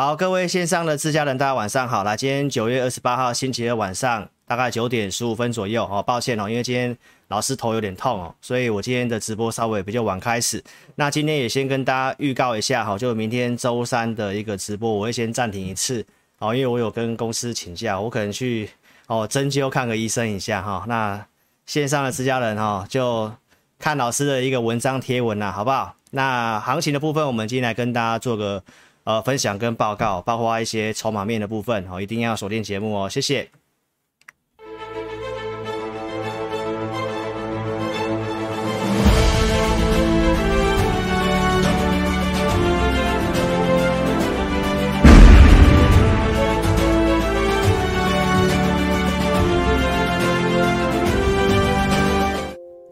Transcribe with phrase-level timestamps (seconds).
[0.00, 2.04] 好，各位线上的自家人，大家晚上好。
[2.04, 6.00] 来，今天九月二十八号星期二晚上，大概九点十五分左右哦。
[6.00, 10.62] 抱歉哦，因为今天老师头有点痛哦，所以我今天的直播稍微比较晚开始。
[10.94, 16.06] 那今天也先跟大家预告一下哈，就明天周三的一个直播，我会先暂停一次
[16.38, 18.70] 哦，因为我有跟公司请假，我可能去
[19.08, 20.84] 哦针灸看个医生一下哈。
[20.86, 21.20] 那
[21.66, 23.32] 线上的自家人哈，就
[23.80, 25.92] 看老师的一个文章贴文啦，好不好？
[26.12, 28.62] 那行情的部分，我们今天来跟大家做个。
[29.08, 33.48] 呃，分享跟报告，包括一些筹码面的部分，哦，一定要锁定节目哦，谢谢。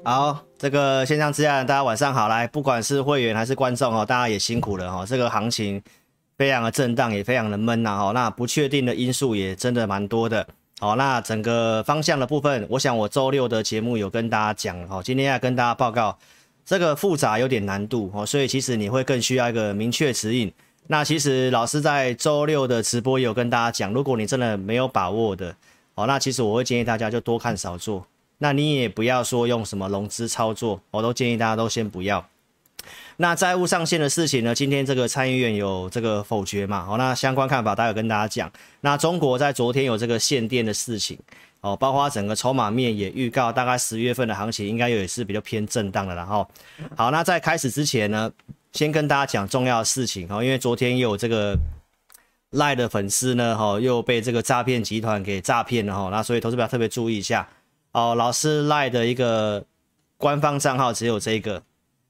[0.02, 5.82] 好，这个线上之家大家晚上好，来，不管是会员还是观众哦，大家也辛苦了哈，这个行情。
[6.36, 10.46] 非常的震荡，也非常的闷呐，哈，那不确定的因素也真的蛮多的，
[10.78, 16.18] 好，那整个方向的部分，我想我周六的节目有跟大家讲，哈，今天要跟大家报告，
[16.64, 20.52] 这个复杂有点难度，哦，所以其实你会更需要一个明确指引。
[20.88, 25.56] 那其实老师在周六的直播也有跟大家讲，如果你真的没有把握的，
[25.94, 28.06] 哦，那其实我会建议大家就多看少做，
[28.38, 32.24] 那你也不要说用什么融资操作，我都建议大家都先不要。
[33.18, 34.54] 那债务上限的事情呢？
[34.54, 36.84] 今天这个参议院有这个否决嘛？
[36.84, 38.52] 好，那相关看法待会跟大家讲。
[38.82, 41.18] 那中国在昨天有这个限电的事情，
[41.62, 46.14] 哦，包括整个筹码面也预告，大概十月份的行情应该也是比较偏震荡的。
[46.14, 46.46] 然后，
[46.94, 48.30] 好，那在开始之前呢，
[48.72, 51.56] 先跟大家讲重要的事情哦，因为昨天有这个
[52.50, 57.48] 赖的粉丝呢，哈，又被这个诈骗集团给诈骗了哈，那所以投资者特别注意一下
[57.92, 58.14] 哦。
[58.14, 59.64] 老师赖的一个
[60.18, 61.62] 官方账号只有这个，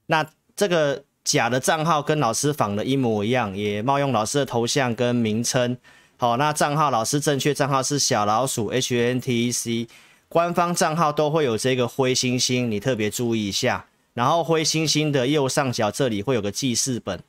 [0.07, 0.27] 那。
[0.57, 5.77] 这个假的账号跟老师仿的一模一样，也冒用老师的头像跟名称。
[6.17, 9.87] 好，那账号老师正确账号是小老鼠 HNTEC，
[10.27, 13.85] 官方账号都会有这个灰星星，你特别注意一下。
[14.15, 17.21] 然后灰星星的右上角这里会有个记事本，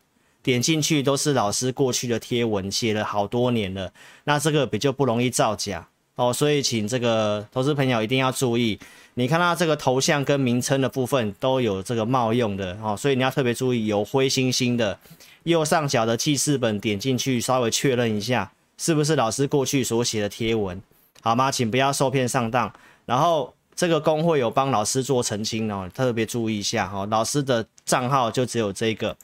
[0.43, 3.93] 点进去都是老师过去的贴文，写了好多年了，
[4.25, 5.87] 那这个比较不容易造假
[6.19, 6.31] 哦。
[6.31, 8.79] 所以请这个投资朋友一定要注意。
[9.15, 14.97] 你看到这个头像跟名称的部分都有这个冒用的哦，所以你要特别注意，有灰星星的
[15.43, 20.81] 右上角的记事本，点进去稍微确认一下，是不是老师过去所写的贴文，
[21.21, 21.51] 好吗？
[21.51, 22.73] 请不要受骗上当。
[23.06, 29.17] 然后这个公会有帮老师做澄清哦，特别注意一下哦，老师的账号就只有这个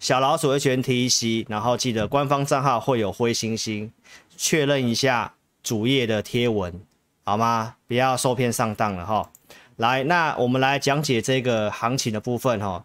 [0.00, 3.92] 小老鼠 HNTEC，然后记得官方账号会有灰星星，
[4.36, 6.80] 确认一下主页的贴文。
[7.22, 7.76] 好吗？
[7.86, 9.30] 不要受骗上当了哈。
[9.76, 12.84] 来，那我们来讲解这个行情的部分哈。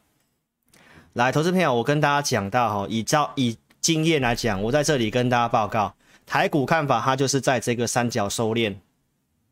[1.14, 5.96] 来，投资朋友，我跟大家讲到哈，以照以经验来讲，我在这里跟大家报告
[6.28, 8.76] 台股看法，它就是在这个三角收敛，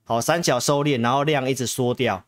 [0.03, 2.23] 好，三角收敛，然后量一直缩掉。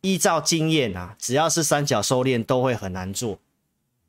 [0.00, 3.38] 依照经验啊，只要是三角收敛都会很难做。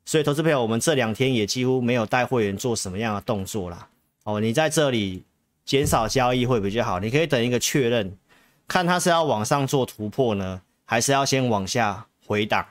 [0.04, 3.88] 所以，投资朋友，我们这两天也几乎没有带会员做什么样的动作啦。
[4.24, 5.22] 哦，你在这里。
[5.68, 8.16] 减少交易会比较好，你可以等一个确认，
[8.66, 12.64] 看它是要往上做突破呢，还是要先往下回档，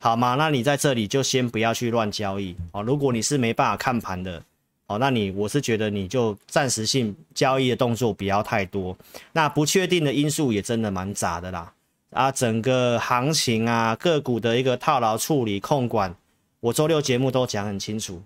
[0.00, 0.34] 好吗？
[0.34, 2.82] 那你在这里就先不要去乱交易哦。
[2.82, 4.42] 如果你是没办法看盘的
[4.88, 8.98] 哦，那你我是觉得你就暂时性交易的动作不要太多。
[9.30, 11.72] 那不确定的因素也真的蛮杂的啦，
[12.10, 16.12] 啊，整个行情啊，个股的一个套牢处理控管，
[16.58, 18.20] 我周六节目都讲很清楚。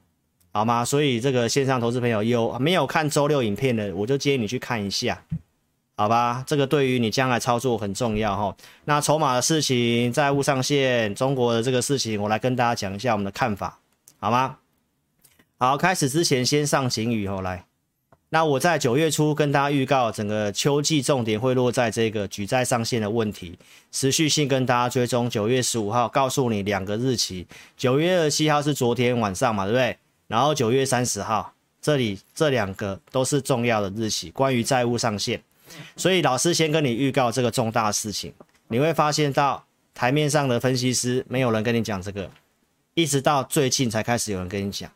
[0.55, 0.85] 好吗？
[0.85, 5.21] 所以这个线上投资朋友有没有看周六影片的，我就建议你去看一下，
[5.97, 6.45] 好吧？
[6.47, 8.57] 这个对于你将来操作很重要哈。
[8.85, 13.81] 那筹码的事情、债务上限、中国的这个事情，我来跟大家讲一下我们的看法，
[14.21, 14.59] 好吗？
[15.59, 17.65] 好，开始之前先上警语哦，来。
[18.29, 23.59] 那我在九月初跟大家预告，整个秋季重点会落在这个举债上限的问题，
[23.91, 25.29] 持续性跟大家追踪。
[25.29, 27.45] 九月十五号告诉你两个日期，
[27.77, 29.97] 九月二十七号是昨天晚上嘛，对不对？
[30.35, 35.41] 然后九月三十号，这里这两个都是重要的日期，关于债务上限，
[35.97, 38.35] 所以老师先跟你预告这个重大事情。
[38.67, 39.65] 你会发现到
[39.95, 42.29] 台面上的分析师没有人跟你讲这个，
[42.95, 44.91] 一直到最近才开始有人跟你讲。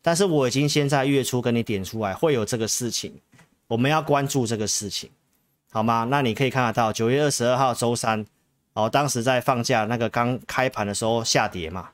[0.00, 3.12] 但是我已经先在月初跟你点出来会有这个事情，
[3.66, 5.10] 我们要关注这个事情，
[5.72, 6.06] 好吗？
[6.08, 8.24] 那你可以看得到九月二十二号周三，
[8.74, 11.90] 哦，当时在放假那个刚开盘的时候下跌嘛。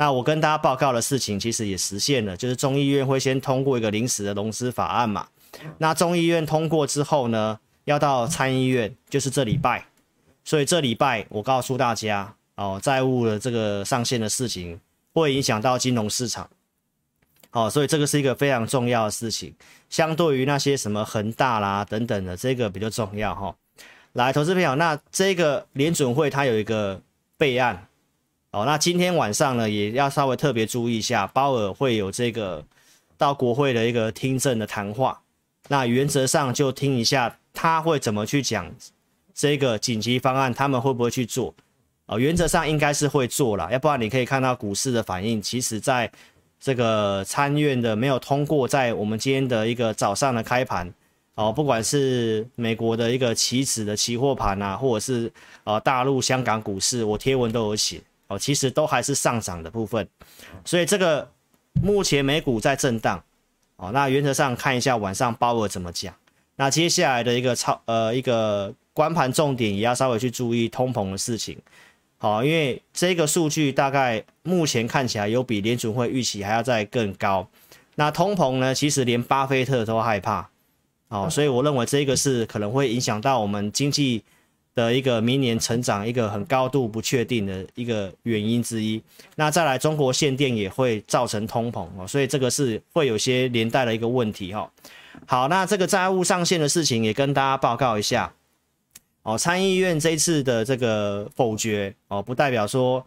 [0.00, 5.28] 那我跟大家报告的事情，其实也实现了，就是众议院会先通过一个临时的融资法案嘛。
[5.76, 9.84] 那众议院通过之后呢，要到参议院，就是这礼拜。
[10.42, 14.80] 所以这礼拜我告诉大家，哦，债务的这个上限的事情，
[15.12, 16.48] 会影响到金融市场。
[17.50, 19.54] 哦，所以这个是一个非常重要的事情，
[19.90, 23.54] 相对于那些什么恒大啦等等的，这个比较重要哈、
[24.14, 27.02] 来，投资朋友，那这个联准会它有一个
[27.36, 27.86] 备案
[28.52, 32.64] 哦，那今天晚上呢也要稍微特别注意一下，鲍尔会有这个
[33.16, 35.20] 到国会的一个听证的谈话，
[35.68, 38.70] 那原则上就听一下他会怎么去讲
[39.34, 41.54] 这个紧急方案，他们会不会去做？
[42.06, 46.10] 哦，原则上应该是会做啦，要不然你可以看到股市的反应，其实在。
[46.62, 50.92] 这个参院的没有通过，在我们今天的一个早上的开盘，
[51.34, 55.32] 哦，不管是美国的一个期指的期货盘啊，或者是
[55.64, 60.08] 呃大陆、香港股市，我贴文都有写，哦，其实都还是上涨的部分，
[60.64, 61.28] 所以这个
[61.82, 63.20] 目前美股在震荡，
[63.74, 66.14] 哦，那原则上看一下晚上鲍尔怎么讲，
[66.54, 71.58] 那接下来的一个操呃一个观盘重点也要稍微去注意通膨的事情。
[72.18, 77.48] 好，因为这个数据大概目前看起来有比联准会预期还要再更高。
[77.96, 80.48] 那通膨呢，其实连巴菲特都害怕。
[81.08, 84.22] 哦，所以我认为这个是可能会影响到我们经济
[84.74, 89.02] 的一个明年成长一个很高度不确定的一个原因之一。
[89.36, 94.70] 那再来，中国限电也会造成通膨哦，所以这个是会有些连带的一个问题哈。
[95.26, 98.32] 好，那这个债务上限的事情也跟大家报告一下。
[99.22, 103.04] 哦，参议院这一次的这个否决哦，不代表说，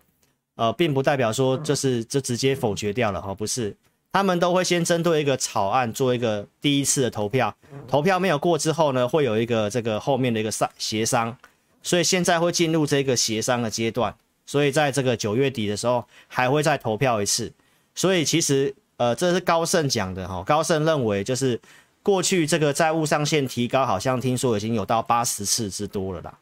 [0.56, 3.76] 呃，并不代表说就是就直接否决掉了哦，不是，
[4.12, 7.56] 他们都会先针对一个草案做一个第一次的投票，
[7.88, 11.36] 投票没有过之后呢，会有一个这个后面的一个商协商，
[11.84, 14.16] 所以现在会进入这个协商的阶段，
[14.48, 17.54] 所以在这个九月底的时候还会再投票一次，
[17.94, 21.62] 所以其实呃，这是高盛讲的哈，高盛认为就是。
[22.06, 26.38] 过去这个债务上限提高，好像听说已经有到八十次之多了啦。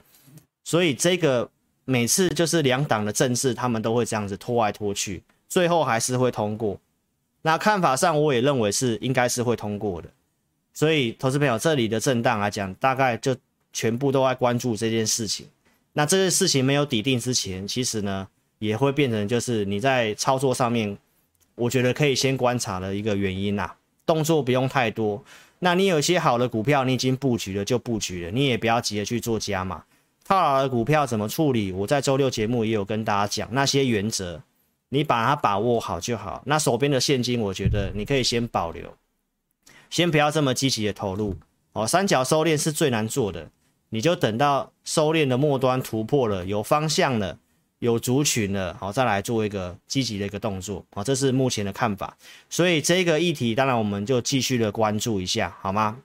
[0.63, 1.47] 所以这个
[1.85, 6.79] 每次就是两党的政治，他们都会这样子拖来拖去，最后还是会通过。
[7.43, 10.09] 那看法上，我也认为是应该是会通过的。
[10.73, 13.35] 所以，投资朋友这里的震荡来讲，大概就
[13.73, 15.47] 全部都在关注这件事情。
[15.93, 18.27] 那这件事情没有底定之前，其实呢
[18.59, 20.97] 也会变成就是你在操作上面，
[21.55, 23.75] 我觉得可以先观察的一个原因啦，
[24.05, 25.23] 动作不用太多。
[25.59, 29.83] 那你有一些好的股票，你已经布局了就布局了，你也不要急着去做加码。
[30.23, 31.71] 套牢的股票怎么处理？
[31.71, 34.41] 我在周六节目也有跟大家讲那些原则，
[34.89, 36.41] 你把它把握好就好。
[36.45, 38.91] 那手边的现金，我觉得你可以先保留，
[39.89, 41.35] 先不要这么积极的投入。
[41.73, 43.49] 哦，三角收敛是最难做的，
[43.91, 47.37] 你就等到收敛的末端突破了，有方向了。
[47.81, 52.15] 有族群了，好，再来做一个积极的一个动作，好，这是目前的看法。
[52.47, 55.97] 所以这个议题，当然我们就继续的关注一下，好吗？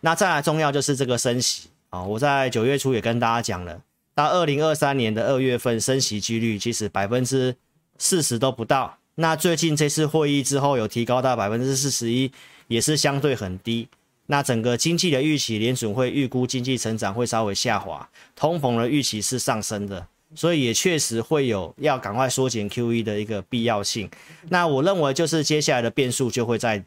[0.00, 3.80] 那再来重要就是这个升息，啊，我在九月初也跟大家讲了，
[4.12, 7.54] 到二零二三年的二月份升息几率其实百分之
[7.96, 8.98] 四十都不到。
[9.14, 12.32] 那最近这次会议之后有提高到百分之四十一，
[12.66, 13.86] 也是相对很低。
[14.26, 20.06] 那整个经济的预期，联准会预估经济成长会稍微下滑，通膨的预期是上升的。
[20.34, 24.08] 所以也确实会有要赶快缩减 QE 的一个必要性。
[24.48, 26.82] 那我认为就是接下来的变数就会在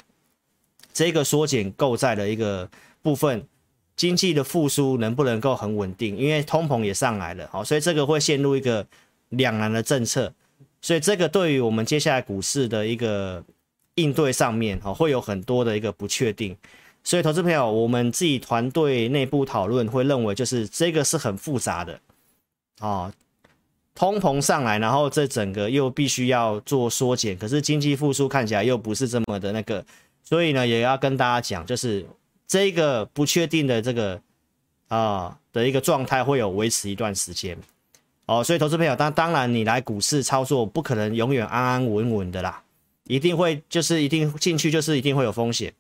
[0.92, 2.68] 这个缩减购债的一个
[3.04, 3.46] 部分，
[3.96, 6.18] 经济的复苏能不能够很稳定？
[6.18, 8.84] 因为通膨也上来了，好，所以这个会陷入一个
[9.30, 10.34] 两难的政策。
[10.82, 13.44] 所以这个对于我们接下来股市的一个
[13.94, 16.58] 应对上面，哈，会有很多的一个不确定。
[17.06, 21.98] 所以投资朋友，我们自己团队内部讨论会认为，就是这个是很复杂的，
[22.80, 23.14] 啊。
[23.98, 29.86] 通膨上来，然后这整个又必须要做缩减，可是经济复苏看起来又不是这么的那个，
[30.22, 32.06] 所以呢，也要跟大家讲，就是
[32.46, 34.20] 这个不确定的这个
[34.90, 37.58] 啊、的一个状态会有维持一段时间
[38.26, 42.62] 哦，所以投资朋友，当当然你来股市操作不可能永远安安稳稳的啦，
[43.06, 45.74] 一定会就是一定进去就是一定会有风险。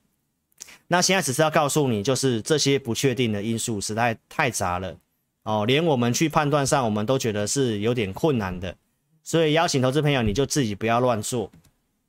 [0.88, 4.96] 那现在只是要告诉你，就是这些不确定的因素实在太杂了。
[5.44, 8.76] 哦，连我们去判断上，我们都觉得是有点困难的，
[9.24, 11.52] 所以邀请投资朋友，你就自己不要乱做，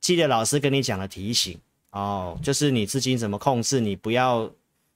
[0.01, 1.59] 记得老师跟你讲的提醒。
[1.91, 4.51] 哦，就是你资金怎么控制，你不要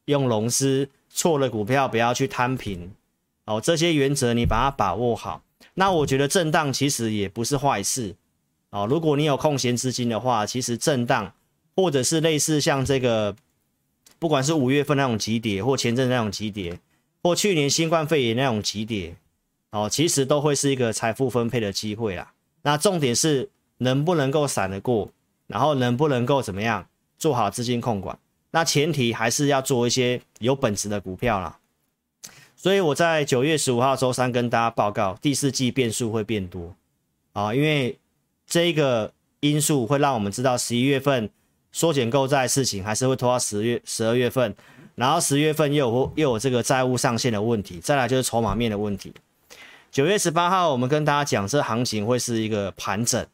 [0.05, 2.93] 用融资，错了股票不要去摊平，
[3.47, 5.43] 哦，这些原则你把它把握好。
[5.75, 8.15] 那我觉得震荡其实也不是坏事。
[8.71, 11.33] 哦，如果你有空闲资金的话，其实震荡
[11.75, 13.35] 或者是类似像这个，
[14.21, 16.79] 不管是五月份那种急跌，或前阵那种急跌。
[17.23, 19.15] 或去年新冠肺炎那种急跌，
[19.73, 22.33] 哦，其实都会是一个财富分配的机会啦。
[22.63, 25.11] 那重点是能不能够闪得过，
[25.47, 28.19] 然后能不能够怎么样做好资金控管。
[28.53, 31.59] 那前提还是要做一些有本质的股票啦。
[32.57, 36.75] 所以我在九月十五号周三跟大家报告，第四季变数会变多
[37.35, 37.99] 啊，因为
[38.47, 41.29] 这个因素会让我们知道十一月份
[41.73, 44.55] 缩减购债事情还是会拖到十月、十二月份，
[44.95, 49.13] 然后十月份又有又有这个债务上限的问题，再来就是筹码面的问题。
[49.91, 53.27] 九月十八号，我们跟大家讲，这行情会是一个盘整，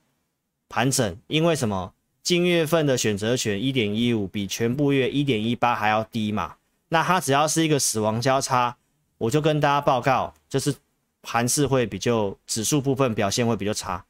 [0.68, 1.92] 盘整，因为什么？
[2.22, 6.56] 近月份的选择权一点一五比全部月一点一八还要低嘛？
[6.88, 8.76] 那它只要是一个死亡交叉，
[9.18, 10.74] 我就跟大家报告，就是
[11.22, 14.04] 盘势会比较指数部分表现会比较差。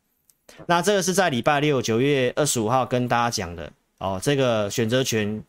[0.67, 5.43] 那这个是在礼拜六九月二十五号跟大家讲的哦，这个选择权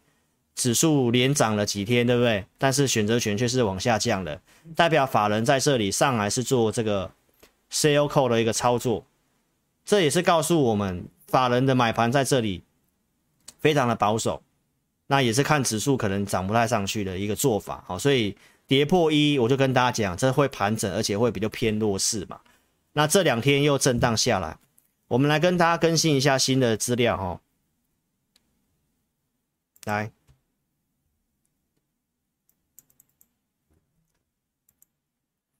[0.55, 2.45] 指数连涨了几天，对不对？
[2.57, 4.41] 但是选择权却是往下降的，
[4.75, 7.11] 代表法人在这里上来是做这个
[7.71, 9.05] sell call 的一个操作，
[9.85, 11.07] 这也是告诉我们。
[11.27, 12.63] 法人的买盘在这里
[13.59, 14.41] 非常的保守，
[15.07, 18.33] 那也是看指数可能涨不太上去的一个做法，好，所以
[18.65, 22.39] 跌破一，我就跟大家讲，这会盘整，而且会比较偏弱势嘛。
[22.93, 24.57] 那这两天又震荡下来，
[25.09, 27.41] 我们来跟大家更新一下新的资料哈。
[29.87, 30.11] 来，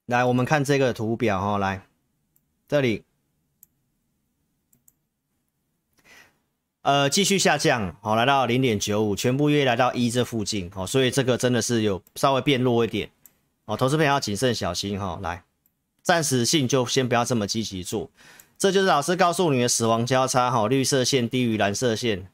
[0.06, 1.88] 来，我们看这个图表哈，来
[2.68, 3.06] 这里。
[6.82, 13.10] 呃，继续下降，好，来到零点九五，全部约来到一这附近，好，所以这个真的是有稍微变弱一点，
[13.64, 15.46] 哦，投资朋友要谨慎小心哈，来，
[16.02, 18.12] 暂时性就先不要这么积极做，
[18.58, 22.30] 这就是老师告诉你的死亡交叉，哈，绿色线低于蓝色线，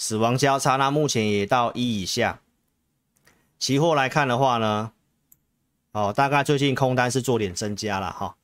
[0.00, 2.40] 死亡交叉，那目前也到一以下，
[3.58, 4.92] 期货来看的话呢，
[5.92, 8.34] 哦，大概最近空单是做点增加了哈。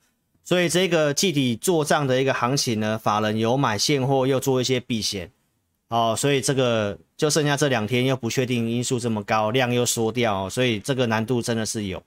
[0.44, 5.32] 所以这个季底做账的一个行情呢，法人有买现货，又做一些避险，
[5.88, 12.02] 哦，所以这个就剩下这两天又不确定因素这么高，量又缩掉，所以这个难度真的是有，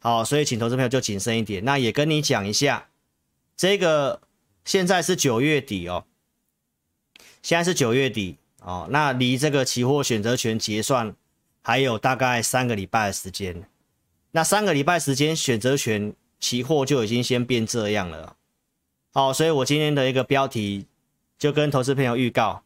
[0.00, 1.64] 好，所以请投资朋友就谨慎一点。
[1.64, 2.88] 那也跟你讲一下，
[3.56, 4.20] 这个
[4.66, 6.04] 现在是九月底哦，
[7.42, 11.14] 现在是九月底哦，那离这个期货选择权结算
[11.62, 13.64] 还有大概三个礼拜的时间，
[14.32, 16.12] 那三个礼拜时间选择权。
[16.40, 18.36] 期货就已经先变这样了，
[19.14, 20.84] 好，所以我今天的一个标题
[21.38, 22.62] 就跟投资朋友预告，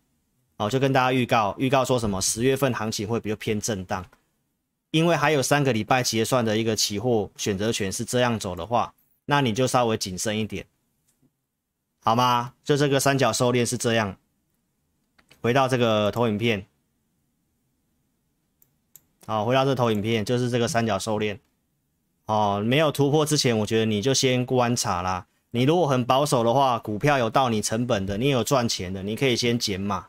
[0.56, 2.20] 好，就跟大家预告，预告说什么？
[2.20, 4.04] 十月份行情会比较偏震荡，
[4.90, 8.92] 因为还有三个礼拜结算的一个期货选择权是这样走的话，
[9.26, 10.66] 那你就稍微谨慎一点，
[12.02, 12.54] 好吗？
[12.64, 14.16] 就这个三角收敛是这样，
[15.40, 16.66] 回到这个投影片，
[19.26, 21.38] 好，回到这投影片就是这个三角收敛。
[22.26, 25.26] 哦，没有突破之前，我觉得你就先观察啦。
[25.50, 30.08] 你如果很保守的话，股票有到你成本的，你有赚钱的，你可以先减码，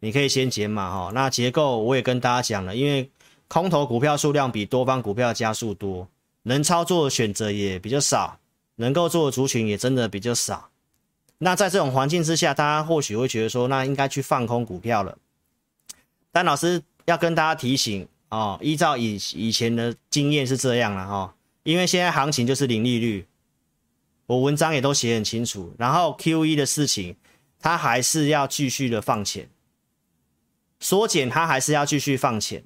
[0.00, 1.10] 你可以先减码哈。
[1.14, 3.10] 那结构我也跟大家讲了，因为
[3.48, 6.08] 空头股票数量比多方股票加速多，
[6.42, 8.38] 能操作的选择也比较少，
[8.76, 10.69] 能够做的族群也真的比较少。
[11.42, 15.18] 那在这种环境之下，大家或许会觉得说，那应该去放空股票了。
[16.32, 18.08] 但老师要跟大家提醒。
[18.32, 23.26] 哦，依照以以前的经验是这样了哈、哦，因为现在行情就是零利率，
[24.26, 25.74] 我文章也都写很清楚。
[25.76, 27.16] 然后 QE 的事情，
[27.58, 29.50] 它还是要继续的放钱，
[30.78, 32.62] 缩减它还是要继续放钱。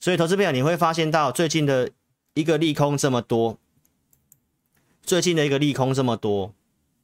[0.00, 1.90] 所以投资朋友你会发现到最近的
[2.32, 3.58] 一个利空这么多，
[5.02, 6.54] 最近的一个利空这么多，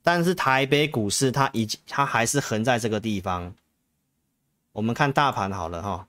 [0.04, 3.52] 但是台北股市它已经它还是横在这个地方。
[4.72, 6.06] 我们看大盘好了哈。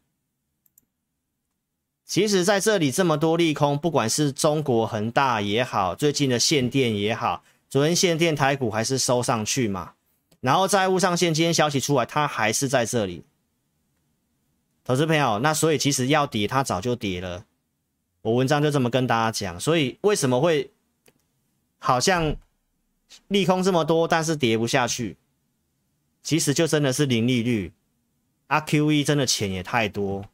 [2.05, 9.93] 其实，在这里这么多利空，不管是中国恒大也好，最近的限电也好，昨天限电台股还是收上去嘛。
[10.41, 13.23] 然后债务上限，今天消息出来，它还是在这里。
[14.83, 17.45] 投资朋友，那所以其实要跌，它早就跌了。
[18.21, 19.59] 我文章就这么跟大家讲。
[19.59, 20.69] 所以为什么会
[21.79, 22.35] 好像
[23.27, 25.17] 利空这么多，但是跌不下去？
[26.24, 27.71] 其实就真的是零利率，
[28.47, 30.25] 啊 QE 真的钱也太多。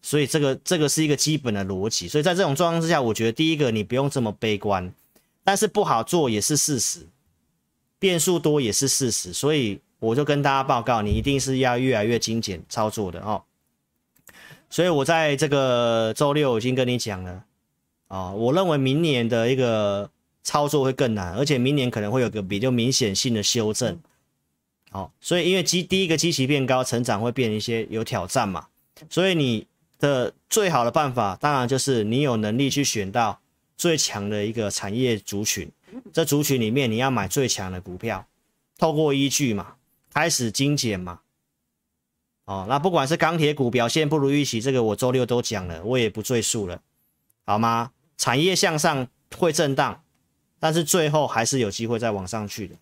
[0.00, 4.92] 所以这个这个是一个基本的逻辑，所以在这种状况之下，我觉得第一个你不用这么悲观，
[5.44, 7.06] 但是不好做也是事实，
[7.98, 13.42] 变数多也是事实，所以我就跟大家报告，你一定是要越来越精简操作的哦。
[14.70, 17.44] 所以我在这个周六已经跟你讲了
[18.08, 20.10] 啊、我认为明年的一个
[20.42, 23.98] 操作会更难，而且明年可能会有个比较明显性的修正。
[24.90, 28.66] 好、哦，所以因为基第一个基期变高，成长会变一些有挑战嘛，
[29.08, 29.66] 所以你。
[30.02, 33.40] 的最好的办法，当然就是你有能力去选到
[33.76, 35.70] 最强的一个产业族群，
[36.12, 38.26] 这族群里面你要买最强的股票，
[38.78, 39.76] 透过依据嘛，
[40.12, 41.20] 开始精简嘛。
[42.46, 46.82] 哦，那不管是钢铁股表现不如预期，这个我周六都讲了，我也不赘述了，
[47.44, 47.92] 好吗？
[48.16, 49.06] 产业向上
[49.38, 50.01] 会震荡，
[50.62, 52.76] 但是最后还是有机会再往上去的。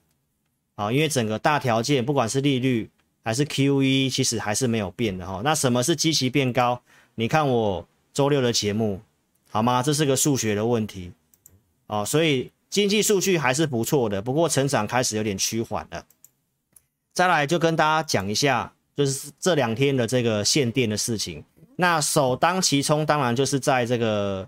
[0.75, 2.91] 啊，因为整个大条件不管是利率
[3.25, 5.41] 还是 QE，其实还是没有变的哈。
[5.43, 6.83] 那什么是基期变高？
[7.15, 9.01] 你看我周六的节目，
[9.49, 9.83] 好吗？
[9.83, 11.11] 这是个数学的问题
[11.87, 16.05] 哦，所以经济数据还是不错的，不过成长开始有点趋缓了。
[17.15, 21.43] 再来就跟大家讲一下，就是这两天的这个限电的事情。
[21.77, 24.47] 那首当其冲，当然就是在这个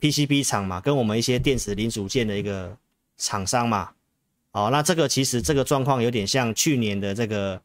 [0.00, 2.76] PCB 厂嘛，跟我们一些电子零组件的一个
[3.16, 3.90] 厂商嘛。
[4.52, 7.60] 哦，那这个其实这个状况有点像去年的这个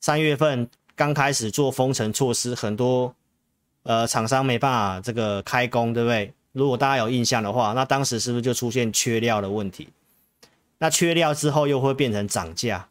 [0.00, 3.14] 三月份刚开始做封城措施，很多
[3.82, 6.32] 呃厂商没办法这个开工，对不对？
[6.52, 9.88] 如果大家有印象的话，那当时是不是就出现缺料的问题？
[10.78, 12.88] 那缺料之后又会变成涨价。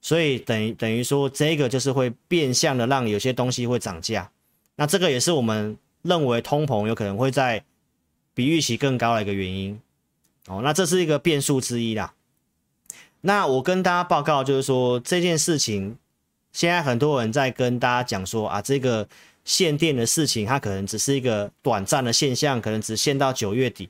[0.00, 4.30] 所以等于等于说，这个就是会变相的让有些东西会涨价，
[4.76, 7.64] 那这个也是我们认为通膨有可能会在
[8.34, 9.80] 比预期更高的一个原因
[10.48, 10.60] 哦。
[10.62, 12.12] 那这是一个变数之一啦。
[13.22, 15.96] 那我跟大家报告就是说，这件事情
[16.52, 19.08] 现在很多人在跟大家讲说啊，这个
[19.44, 23.88] 限电的事情它可能只是一个短暂的现象，可能只限到九月底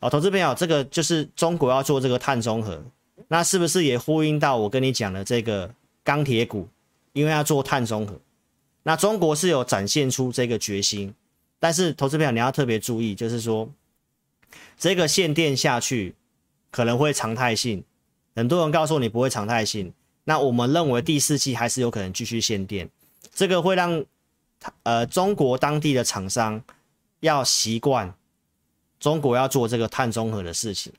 [0.00, 0.08] 哦。
[0.08, 2.82] 投资朋友，这个就是中国要做这个碳中和。
[3.26, 6.68] 那是不是也呼应到我跟你讲的这个钢铁股？
[7.14, 8.20] 因为要做碳中和，
[8.84, 11.12] 那中国是有展现出这个决心，
[11.58, 13.68] 但是投资朋友你要特别注意，就是说
[14.78, 16.14] 这个限电下去
[16.70, 17.82] 可能会常态性，
[18.36, 19.92] 很多人告诉你不会常态性，
[20.24, 22.88] 那我们认为第四季还是有可能继续限电，
[23.34, 24.04] 这个会让
[24.84, 26.62] 呃中国当地的厂商
[27.20, 28.14] 要习惯
[29.00, 30.92] 中国要做这个碳中和的事情。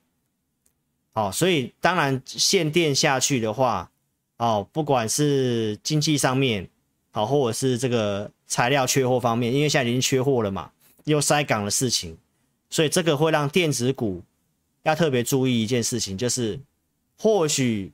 [1.13, 3.89] 哦，所以当然限电下去的话，
[4.37, 6.69] 哦，不管是经济上面，
[7.11, 10.71] 好，或者是这个材料缺货方面，因为现在已经缺货了嘛，
[11.05, 12.17] 又塞港的事情，
[12.69, 14.21] 所以这个会让电子股
[14.83, 16.59] 要特别注意一件事情，就是
[17.17, 17.91] 或许，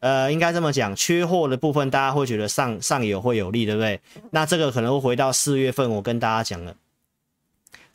[0.00, 4.00] 呃，应该这么讲，缺货的部分大家会觉得上上游会有利，对不对？
[4.30, 6.76] 那这个可能会回到四月份，我跟大家讲了。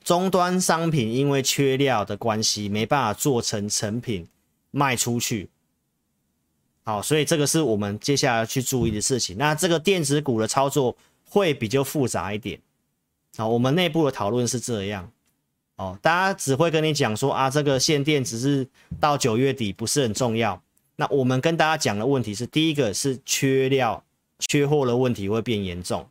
[0.03, 4.27] 终端商品因为缺料的关系，没办法做成成品
[4.71, 5.49] 卖出去。
[6.83, 9.37] 好，所以这个是我们接下来要去注意的事情。
[9.37, 12.59] 那这个电子股的操作会比较复杂一点。
[13.37, 15.09] 好，我们内部的讨论是这样。
[15.75, 18.67] 哦，大家只会跟你讲说啊，这个限电只是
[18.99, 20.61] 到九月底，不是很重要。
[20.95, 24.03] 那我们跟大家讲的问题是，第一个是缺料、
[24.37, 26.07] 缺货的问题会变严重。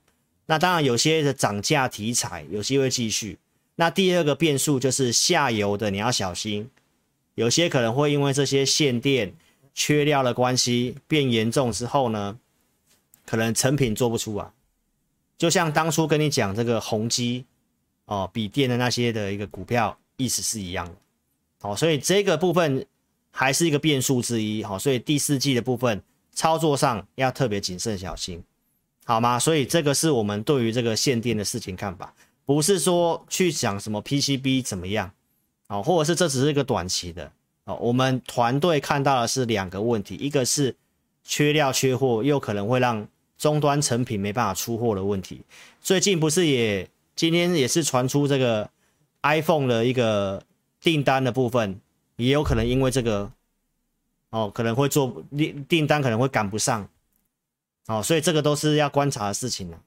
[0.46, 3.38] 那当然有些的涨价题材，有些会继续。
[3.76, 6.68] 那第二个变数就是下游的，你要小心，
[7.36, 9.32] 有些可能会因为这些限电、
[9.72, 12.36] 缺料的关系变严重之后呢，
[13.24, 14.52] 可能成品做不出啊。
[15.38, 17.44] 就像当初跟你讲这个宏基
[18.12, 20.94] 哦，笔电的那些的一个股票，意思是一样的。
[21.62, 22.84] 好，所以这个部分
[23.30, 24.62] 还是一个变数之一。
[24.62, 26.02] 好，所以第四季的部分
[26.34, 28.44] 操作上要特别谨慎小心，
[29.06, 29.38] 好吗？
[29.38, 32.12] 所以这个是我们对于这个限电的事情看法。
[32.44, 35.10] 不是说去讲什么 PCB 怎么样，
[35.68, 37.32] 哦，或者是这只是一个短期的，
[37.64, 40.76] 哦，我们团队看到的是两个问题，一个是
[41.24, 45.40] 缺料缺货，又可能会让终端成品没办法出货的问题。
[45.80, 48.70] 最近不是也今天也是传出这个
[49.22, 50.42] iPhone 的一个
[50.80, 51.80] 订单的部分，
[52.16, 53.30] 也有可能因为这个，
[54.30, 56.88] 哦，可能会做订订单可能会赶不上，
[57.86, 59.80] 哦，所以这个都是要观察的事情了。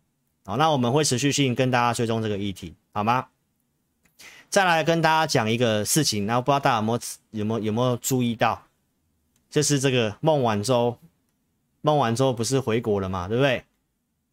[0.46, 3.28] 哦，那我们会持续性跟大家追踪这个议题，好吗？
[4.48, 7.00] 再来跟大家讲一个事情，然后不知道大家有没有
[7.32, 8.68] 有没有有没有注意到，
[9.50, 10.98] 就是这个孟晚舟，
[11.82, 13.66] 孟晚舟不是回国了嘛，对不对？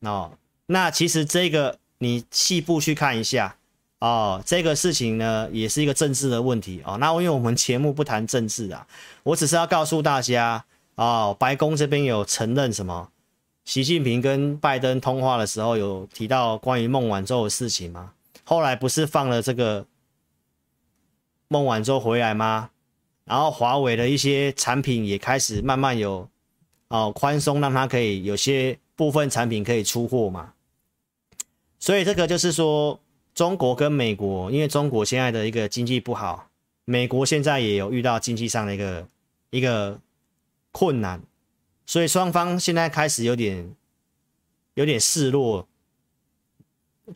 [0.00, 3.54] 哦，那其实这个你细部去看一下
[4.00, 6.98] 哦，这个事情呢也是一个政治的问题哦。
[6.98, 8.84] 那因为我们节目不谈政治啊，
[9.22, 10.64] 我只是要告诉大家
[10.96, 13.08] 哦，白宫这边有承认什么？
[13.64, 18.10] 习近平跟拜登通话的时候，有提到关于孟晚舟的事情吗？
[18.42, 19.86] 后来不是放了这个
[21.46, 22.70] 孟晚舟回来吗？
[23.24, 26.28] 然后华为的一些产品也开始慢慢有
[26.88, 30.52] 哦宽松，让它可以有些部分产品可以出货嘛。
[31.82, 33.00] 所以这个就是说，
[33.34, 36.48] 中国跟美国，因为中国现在的一个经济不好，
[36.84, 39.08] 美国现在也有遇到经济上的一个
[39.50, 39.98] 一个
[40.70, 41.20] 困难。
[41.84, 43.74] 所以双方现在开始有点
[44.74, 45.66] 有点示弱，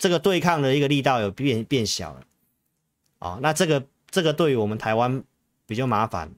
[0.00, 2.20] 这个对抗的一个力道有变变小了，
[3.20, 5.22] 啊，那这个这个对于我们台湾
[5.64, 6.28] 比较麻烦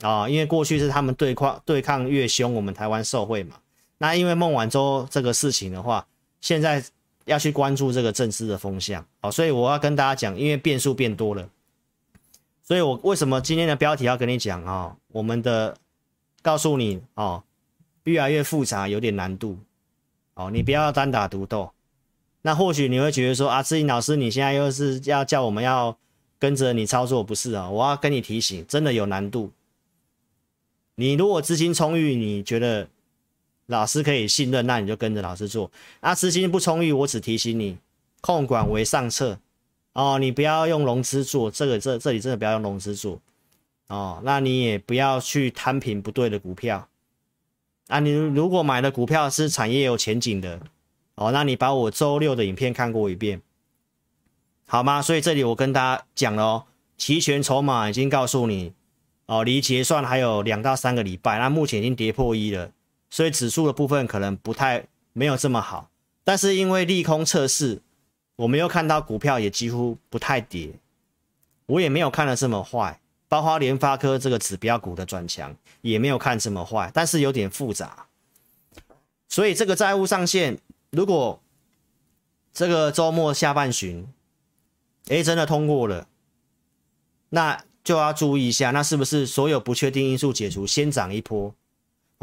[0.00, 3.54] 啊，因为过去是他们对抗对抗越凶，我们台湾受惠嘛。
[3.98, 6.04] 那因为孟晚舟这个事情的话，
[6.40, 6.84] 现在
[7.24, 11.48] 要去关注这个政治的风向，好，所以我要跟大家讲，因为变数变多了，
[12.62, 15.76] 所以我为什么今天的标题要跟你讲啊，我们的。
[16.44, 17.44] 告诉你哦，
[18.02, 19.60] 越来越复杂，有点难度
[20.34, 21.70] 哦，你不要单打独斗。
[22.40, 25.96] 那或许你会觉得说啊，志颖老师，你现在又是要叫我们要
[26.40, 27.70] 跟着你操作，不是啊？
[27.70, 29.52] 我要跟你提醒，真的有难度。
[30.96, 32.88] 你如果资金充裕，你觉得
[33.72, 35.68] 老师可以信任，那你就跟着老师做。
[35.98, 37.76] 啊，资金不充裕，我只提醒你，
[38.20, 39.36] 控管为上策
[39.94, 43.20] 哦，你不要用融资做这个，这这里真的不要用融资做
[43.88, 44.20] 哦。
[44.22, 46.86] 那你也不要去摊平不对的股票
[47.88, 47.98] 啊。
[47.98, 50.60] 你如果买的股票是产业有前景的。
[51.14, 53.42] 哦，那你把我周六的影片看过一遍，
[54.66, 55.02] 好吗？
[55.02, 56.64] 所以这里我跟大家讲了哦，
[56.96, 58.72] 期权筹码已经告诉你，
[59.26, 62.72] 哦，离结算还有两到三个礼拜，那目前已经跌破一了，
[63.12, 65.90] 所以指数的部分可能不太没有这么好，
[66.24, 67.82] 但是因为利空测试，
[68.36, 70.70] 我们又看到股票也几乎不太跌，
[71.66, 72.98] 我也没有看的这么坏，
[73.28, 78.06] 包括联发科这个指标股的转强也没有看这么坏，但是有点复杂，
[79.28, 80.58] 所以这个债务上限。
[80.88, 81.38] 如果
[82.54, 84.08] 这个周末下半旬，
[85.08, 86.08] 哎，真的通过了，
[87.28, 91.54] 那就要注意一下，那是不是所有不确定因素解除，先涨一波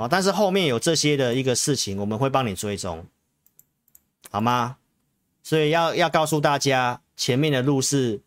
[0.04, 0.08] 啊？
[0.10, 3.06] 但是后面有这些的一个事情，我们会帮你追踪，
[4.30, 4.78] 好吗？
[5.44, 8.22] 所以要要告诉大家，前面的路是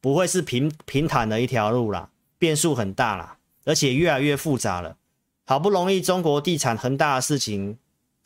[0.00, 4.96] 不会是平平坦的一条路啦，变数很大啦，而且越来越复杂了。
[5.44, 7.78] 好不容易中国地产恒大的事情。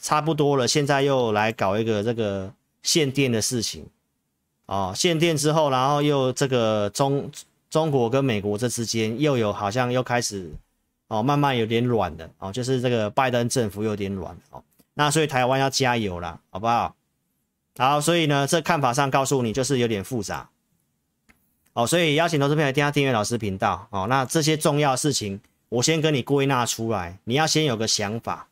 [0.03, 2.51] 差不多了，现在又来搞一个这个
[2.83, 3.87] 限电的事情，
[4.65, 7.31] 哦，限电之后，然后又这个中
[7.69, 10.51] 中国跟美国这之间又有好像又开始
[11.11, 14.63] 哦，慢慢有点软的哦，就是这个拜登政府有点软哦，
[14.95, 16.95] 那所以台湾要加油了，好不好？
[17.77, 20.49] 好，所以呢，这看法上告诉你就是有点复杂，
[21.73, 28.47] 哦，所以邀请投资朋友一定要订阅老师频道哦，那这些重要事情我先跟你归纳出来，你要先有个想法。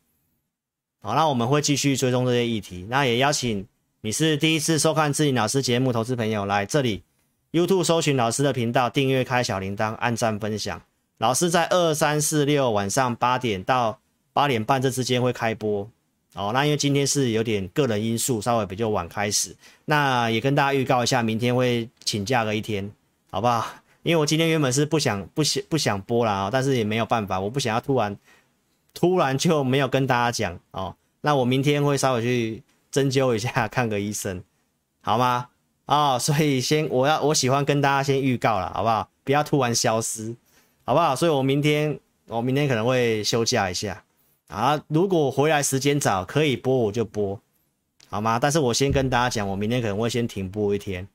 [1.00, 2.84] 好，那我们会继续追踪这些议题。
[2.90, 3.64] 那也邀请
[4.00, 7.04] 你是第一次收看志颖老师节目，投资朋友来这里
[7.52, 10.82] YouTube 搜寻老师的频道，订阅开小铃铛，按赞分享。
[11.18, 13.98] 老师在二三四六晚上八点到
[14.32, 15.88] 八点半这之间会开播。
[16.34, 19.54] 哦，那因为今天是有点个人因素，稍微比较晚开始。
[19.84, 22.90] 那也跟大家预告一下，明天会请假个一天，
[23.30, 23.66] 好不好？
[24.02, 28.16] 因为我今天原本是不想不想不想播啦，但是也没有办法，我不想要突然。
[28.94, 34.42] 突然就没有跟大家讲哦，那我明天会稍微去针灸一下，看个医生，
[35.02, 35.48] 好吗？
[35.86, 39.08] 哦，所以先我要我喜欢跟大家先预告了，好不好？
[39.22, 40.34] 不要突然消失，
[40.88, 41.14] 好不好？
[41.14, 44.02] 所以我明天我明天可能会休假一下
[44.46, 47.38] 啊，如果回来时间早可以播我就播，
[48.08, 48.38] 好吗？
[48.38, 51.06] 但是我先跟大家讲，我明天可能会先停播一天，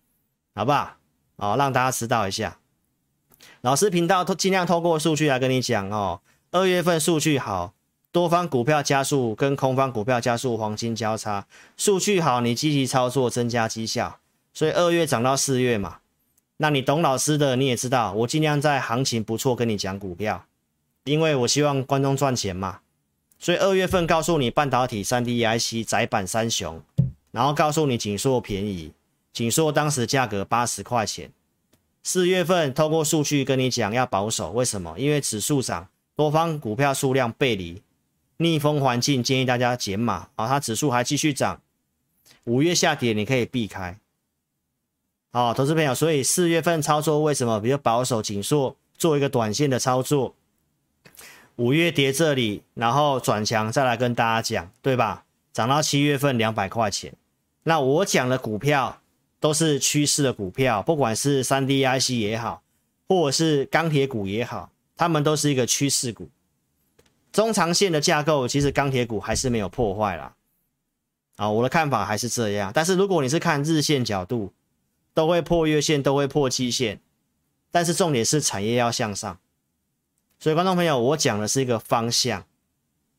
[0.54, 0.98] 好不好？
[1.38, 2.60] 哦，让大家知道一下，
[3.62, 6.22] 老师频道都尽量透过数据来跟你讲哦。
[6.52, 7.74] 二月份数据好，
[8.12, 14.20] 多方股票加速跟空方股票加速黄金交叉，数据好，你积极操作增加绩效，
[14.54, 15.98] 所以二月涨到四月嘛。
[16.58, 20.46] 那你懂老师的你也知道，我尽量在行情不错跟你讲股票，
[21.04, 22.80] 因为我希望观众赚钱嘛。
[23.40, 26.82] 所以二月份告诉你半导体、三 D IC、载板三雄，
[27.32, 28.94] 然后告诉你景硕便宜，
[29.34, 31.32] 景硕当时价格八十块钱。
[32.04, 34.96] 四月份透过数据跟你讲要保守，为什么？
[34.98, 35.88] 因为指数涨。
[36.16, 37.82] 多方股票数量背离，
[38.38, 40.48] 逆风环境建议大家减码啊！
[40.48, 41.60] 它指数还继续涨，
[42.44, 43.98] 五月下跌你可以避开。
[45.36, 50.36] 好，投资朋友，所以四月份操作为什么比较保守紧缩，做一个短线的操作？
[51.56, 55.26] 五月跌这里，然后转强再来跟大家讲，对吧？
[55.52, 57.16] 涨到七月份两百块钱，
[57.64, 59.02] 那我讲的股票
[59.40, 62.62] 都是趋势的股票，不管是三 D IC 也好，
[63.08, 64.70] 或者是钢铁股也好。
[64.96, 66.30] 他们都是一个趋势股，
[67.32, 70.36] 中长线的架构其实钢铁股还是没有破坏啦。
[71.38, 72.72] 啊，我的看法还是这样。
[72.72, 74.54] 但是如果你是看日线角度，
[75.14, 77.00] 都会破月线，都会破季线。
[77.72, 79.40] 但是重点是产业要向上，
[80.40, 82.46] 所以观众朋友，我讲的是一个方向。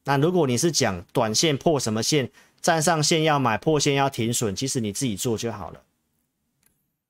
[0.04, 2.30] 那如果你是讲短线破什么线，
[2.60, 5.80] 站上线要买，破线要停损，其实你自己做就好了。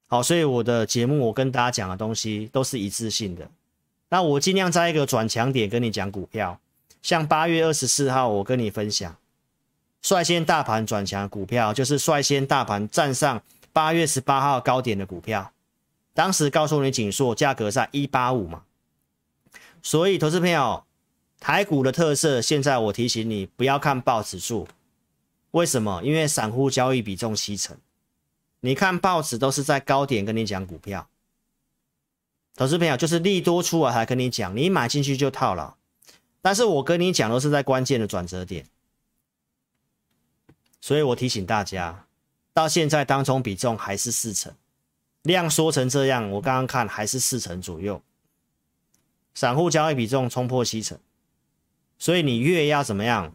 [0.07, 3.51] 好，所以我的节目我跟大家讲的东西都是一致性的。
[4.09, 6.61] 那我尽量在一个转强点跟你讲股票，
[7.03, 9.17] 像八月二十四号我跟你分享，
[10.01, 13.43] 率先大盘转强股票，就是率先大盘站上
[13.75, 15.53] 八月十八号高点的股票。
[16.15, 18.63] 当时告诉你景硕价格在一八五嘛，
[19.83, 20.85] 所以投资朋友，
[21.41, 24.69] 台股的特色，现在我提醒你不要看报纸数，
[25.51, 26.01] 为什么？
[26.05, 27.77] 因为散户交易比重七成，
[28.61, 31.09] 你看报纸都是在高点跟你讲股票。
[32.55, 35.77] 投资朋友就是利多出来还跟你讲，你买进去就套了。
[36.41, 38.67] 但是我跟你讲都是在关键的转折点，
[40.81, 42.07] 所以我提醒大家，
[42.55, 44.55] 到现在当冲比重还是四成，
[45.23, 48.01] 量缩成这样，我刚刚看还是四成左右，
[49.35, 50.97] 散户交易比重冲破七成，
[51.99, 53.35] 所以你越要怎么样，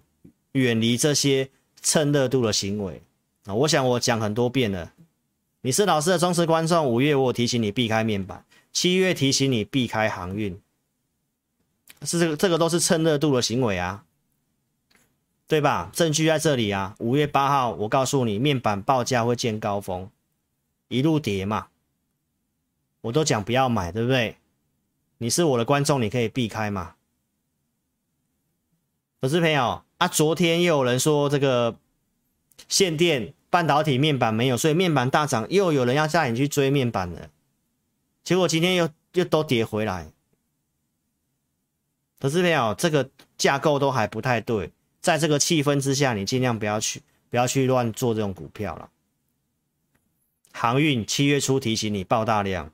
[0.53, 1.49] 远离这些
[1.81, 3.03] 蹭热度的行为
[3.45, 3.53] 啊！
[3.53, 4.93] 我想我讲很多遍了，
[5.61, 10.59] 你是老师的忠实观众，五月我提醒你避开面板，七月提醒你避开航运。
[12.03, 14.05] 是这个，这个都是蹭热度的行为啊，
[15.49, 15.89] 对吧？
[15.91, 16.95] 证据在这里啊。
[16.99, 20.11] 五月八号，我告诉你，面板报价会见高峰，
[20.89, 21.69] 一路跌嘛。
[23.01, 24.37] 我都讲不要买，对不对？
[25.17, 26.93] 你是我的观众，你可以避开嘛。
[29.19, 31.75] 可是朋友啊，昨天又有人说这个
[32.67, 37.31] 限电半导体面板没有，所以面板大涨，又有人要带你去追面板了，
[38.23, 40.11] 结果今天又又都跌回来。
[42.19, 48.89] 投资朋友，这个架构都还不太对，在这个气氛之下，你尽量不要去，不要去乱做这种股票了。
[50.51, 52.71] 航运七月初提醒你爆大量，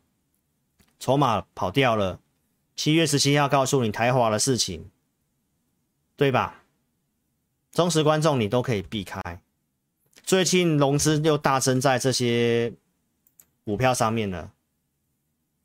[1.00, 2.20] 筹码跑掉了。
[2.76, 4.90] 七月十七号告诉你台华的事情，
[6.18, 6.64] 对吧？
[7.72, 9.22] 忠实观众你都可以避开。
[10.24, 12.74] 最近融资又大增在这些
[13.64, 14.52] 股票上面了。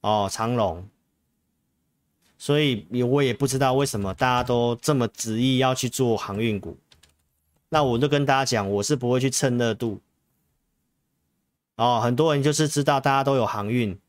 [0.03, 0.89] 哦，长隆。
[2.41, 6.75] 所以我也不知道为什么大家都这么执意要去做航运股，
[7.69, 10.01] 那我就跟大家讲，我是不会去蹭热度。
[11.77, 14.01] 哦，很多人就是知道大家都有航运，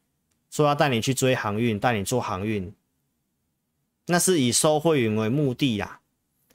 [0.49, 2.73] 说要带你去追航运，带你做航运，
[4.05, 5.99] 那是以收会员为目的啦。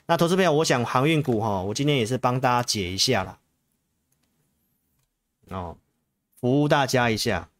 [0.06, 3.38] 那投资朋友，我想航运股哈，我今天也是帮大家解一下啦，
[5.50, 5.76] 哦，
[6.40, 7.50] 服务大家一下。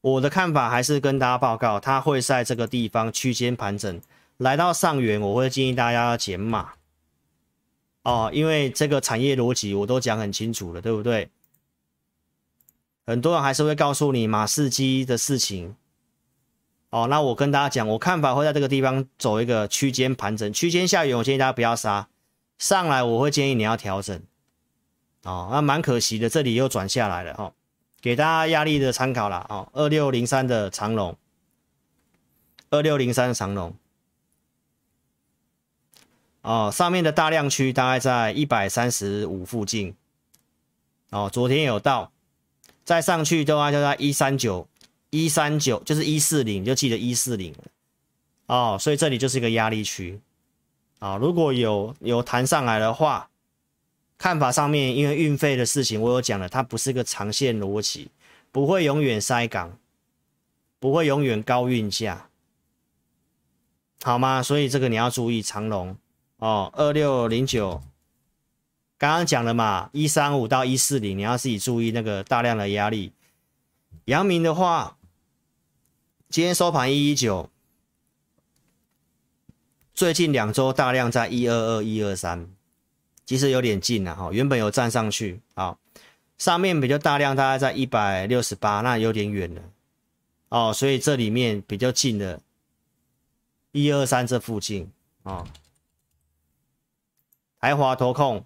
[0.00, 4.00] 我的看法还是跟大家报告，它会在这个地方区间盘整，
[4.36, 6.74] 来到上缘，我会建议大家减码
[8.02, 11.28] 哦，因为这个产业逻辑我都讲很清楚了，对不对？
[13.04, 15.74] 很多人还是会告诉你马士基的事情
[16.90, 22.08] 哦，那我跟大家讲，我看法会在这个地方走一个区间盘整，区间下缘，我建议大家不要杀，
[22.58, 24.22] 上来我会建议你要调整
[25.24, 27.52] 哦，那蛮可惜的，这里又转下来了哦。
[28.00, 31.16] 给大家压力的参考啦，哦，二六零三的长龙，
[32.70, 33.74] 二六零三的长龙，
[36.42, 39.94] 哦，上面的大量区大概在一百三十五附近，
[41.10, 42.12] 哦，昨天有到，
[42.84, 44.68] 再上去的话就在一三九，
[45.10, 47.52] 一三九就是一四零，就记得一四零，
[48.46, 50.20] 哦，所以这里就是一个压力区，
[51.00, 53.28] 啊、哦，如果有有弹上来的话。
[54.18, 58.10] 看法上面，因为运费的事情，我有讲了，它不是个长线逻辑，
[58.50, 59.78] 不会永远塞港，
[60.78, 62.28] 不会永远高运价，
[64.02, 64.42] 好吗？
[64.42, 65.96] 所以这个你要注意长龙
[66.38, 67.82] 哦，二六零九，
[68.96, 73.12] 刚刚讲了嘛，一三五到一四零，你要自己注意那个大量的压力。
[74.06, 74.96] 阳明的话，
[76.30, 77.50] 今天收盘一一九，
[79.92, 82.55] 最近两周大量在一二二一二三。
[83.26, 85.76] 其实有点近了哈，原本有站上去，好，
[86.38, 89.62] 上面比较大量，大概在一百六十八，那有点远了，
[90.48, 92.40] 哦，所以这里面比较近的，
[93.72, 94.92] 一二三这附近，
[95.24, 95.44] 哦，
[97.60, 98.44] 台华投控，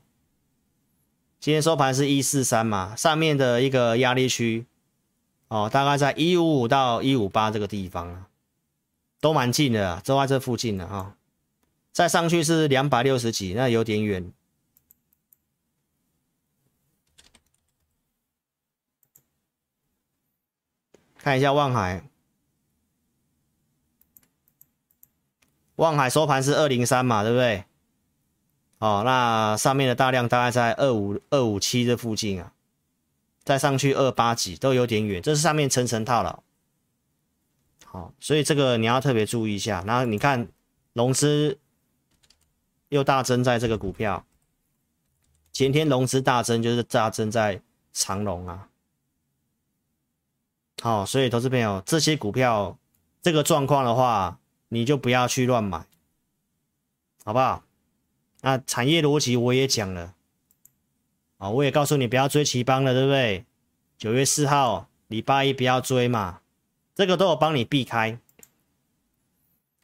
[1.39, 4.65] 今天收盘是一四三嘛，上面的一个压力区，
[5.49, 8.29] 哦，大概在一五五到一五八这个地方啊，
[9.21, 11.15] 都蛮近的，都在这附近的哈，
[11.93, 14.33] 再上去是两百六十几，那有点远。
[21.23, 22.03] 看一下望海，
[25.77, 27.65] 望海收盘是二零三嘛，对不对？
[28.79, 32.55] 哦，那上面的大量大概在二五二五七这附近啊，
[33.45, 36.43] 再上去二八几都有点远，这是上面层层套牢。
[37.85, 39.85] 好，所以这个你要特别注意一下。
[39.87, 40.49] 然后你看
[40.95, 41.59] 融资
[42.89, 44.25] 又大增在这个股票，
[45.53, 47.61] 前天融资大增就是大增在
[47.93, 48.70] 长荣啊。
[50.83, 52.79] 好、所以投资朋友，这些股票
[53.21, 54.39] 这个状况的话，
[54.69, 55.85] 你就不要去乱买，
[57.23, 57.63] 好不好？
[58.41, 60.15] 那产业逻辑我也讲了，
[61.37, 63.45] 啊、我也告诉你不要追頎邦了，对不对？
[63.99, 66.41] 九月四号礼拜一不要追嘛，
[66.95, 68.19] 这个都有帮你避开，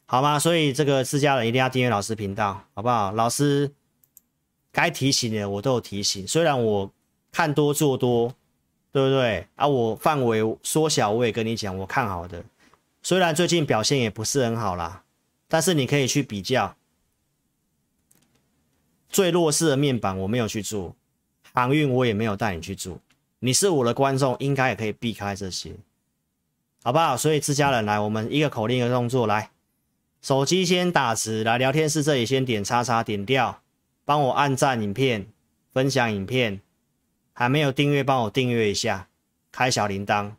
[0.07, 0.39] 好吗？
[0.39, 3.11] 所以这个自家人一定要订阅老师频道，好不好？
[3.11, 3.71] 老师
[4.71, 6.91] 该提醒的我都有提醒，虽然我
[7.31, 8.33] 看多做多。
[8.97, 9.67] 对不对啊？
[9.67, 12.43] 我范围缩小，我也跟你讲，我看好的。
[13.03, 15.03] 虽然最近表现也不是很好啦，
[15.47, 16.75] 但是你可以去比较
[19.07, 20.95] 最弱势的面板我没有去做，
[21.53, 22.97] 航运我也没有带你去做。
[23.37, 25.73] 你是我的观众，应该也可以避开这些，
[26.81, 27.15] 好不好？
[27.15, 29.51] 所以自家人来，我们一个口令一个动作来，
[30.23, 33.61] 手机先打直，来聊天室这里先点叉叉点掉，
[34.05, 35.27] 帮我按赞影片，
[35.71, 36.59] 分享影片，
[37.39, 39.09] 还没有订阅帮我订阅一下，
[39.51, 40.31] 开小铃铛，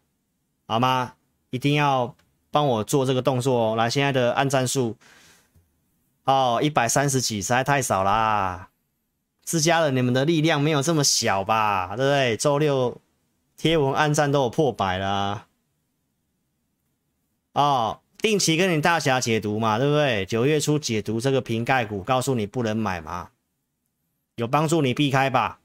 [0.66, 1.14] 好吗？
[1.50, 2.16] 一定要
[2.50, 3.76] 帮我做这个动作哦。
[3.76, 4.96] 来，现在的按赞数
[6.24, 8.70] 哦，一百三十几，实在太少啦。
[9.44, 11.94] 自家人，你们的力量没有这么小吧？
[11.96, 12.36] 对不对？
[12.36, 13.00] 周六
[13.56, 15.46] 贴文按赞都有破百啦。
[17.52, 20.26] 哦，定期跟你大侠解读嘛，对不对？
[20.26, 23.30] 九月初解读这个瓶盖股，告诉你不能买嘛，
[24.34, 25.60] 有帮助你避开吧。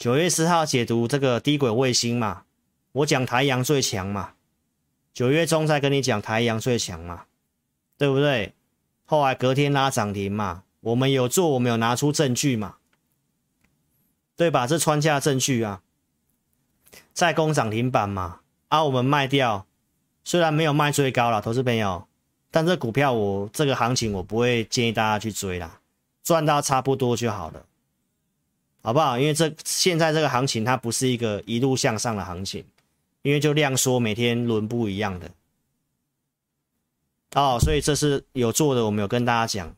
[0.00, 2.44] 九月四号解读这个低轨卫星嘛，
[2.92, 4.32] 我讲台阳最强嘛。
[5.12, 7.24] 九月中再跟你讲台阳最强嘛，
[7.98, 8.54] 对不对？
[9.04, 10.62] 后来隔天拉涨停嘛。
[10.80, 12.76] 我们有做，我们有拿出证据嘛？
[14.36, 14.66] 对吧？
[14.66, 15.82] 这穿价证据啊，
[17.12, 18.40] 在攻涨停板嘛。
[18.68, 19.66] 啊，我们卖掉，
[20.24, 22.08] 虽然没有卖最高了，投资朋友，
[22.50, 25.82] 但这股票我这个行情我不会建议大家去追啦，
[26.22, 27.66] 赚到差不多就好了，
[28.82, 29.18] 好不好？
[29.18, 32.64] 因为这现在这个行情它不是一个一路向上的行情，
[33.22, 35.30] 因为就量缩，每天轮不一样的。
[37.34, 39.76] 哦，所以这是有做的，我们有跟大家讲。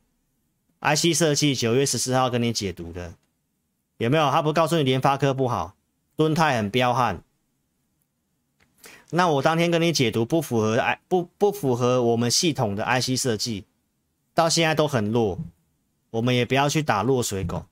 [0.80, 3.14] IC 设计九月十四号跟你解读的，
[3.98, 4.30] 有没有？
[4.30, 5.74] 他不告诉你联发科不好，
[6.16, 7.22] 敦泰很彪悍。
[9.10, 13.64] 那我当天跟你解读不符合 I 不不符合我们系统的 IC 设计，
[14.32, 15.38] 到现在都很弱，
[16.10, 17.66] 我们也不要去打落水狗。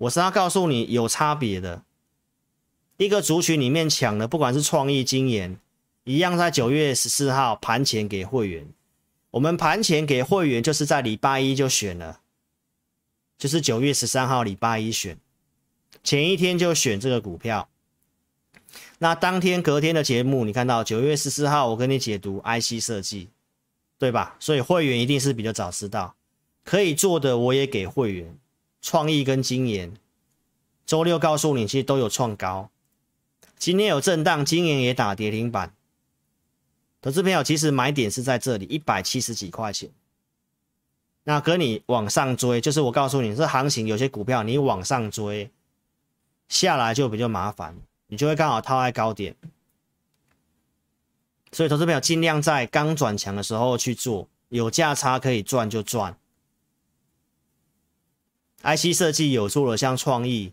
[0.00, 1.82] 我是要告诉你有差别的，
[2.96, 5.58] 一个族群里面抢的，不管是创意、经验，
[6.04, 8.66] 一样在九月十四号盘前给会员。
[9.32, 12.20] 我们盘前给会员，就是在礼拜一就选了，
[13.36, 15.18] 就是九月十三号礼拜一选，
[16.02, 17.68] 前一天就选这个股票。
[19.00, 23.28] 那当天隔天的节目，你看到九月十四号我跟你解读 IC 设计，
[23.98, 24.36] 对吧？
[24.40, 26.16] 所以会员一定是比较早知道，
[26.64, 28.38] 可以做的我也给会员，
[28.80, 29.92] 创意跟晶圆，
[30.86, 32.70] 周六告诉你其实都有创高，
[33.58, 35.74] 今天有震荡，晶圆也打跌停板。
[37.02, 39.90] 投资朋友，其实买点是在这里一百七十几块钱。
[41.24, 45.50] 那跟你往上追，就是我告诉你，这行情有些股票你往上追
[46.48, 47.76] 下来就比较麻烦，
[48.08, 49.36] 你就会刚好套在高点。
[51.52, 56.16] 所以投资朋友尽量在刚转强的时候去做，有价差可以赚就赚。
[58.62, 60.52] IC 设计有做了，像创意，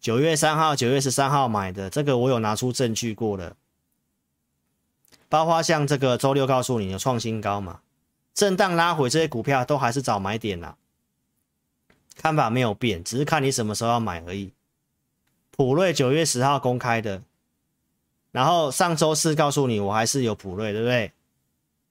[0.00, 3.56] 九月三号、九月十三号买的，这个我有拿出证据过了。
[5.28, 7.80] 包括像这个周六告诉你有创新高嘛，
[8.32, 10.76] 震荡拉回这些股票都还是找买点啦，
[12.16, 14.52] 看法没有变，只是看你什么时候要买而已。
[15.50, 17.22] 普瑞九月十号公开的，
[18.30, 21.12] 然后上周四告诉你我还是有普瑞，对不对？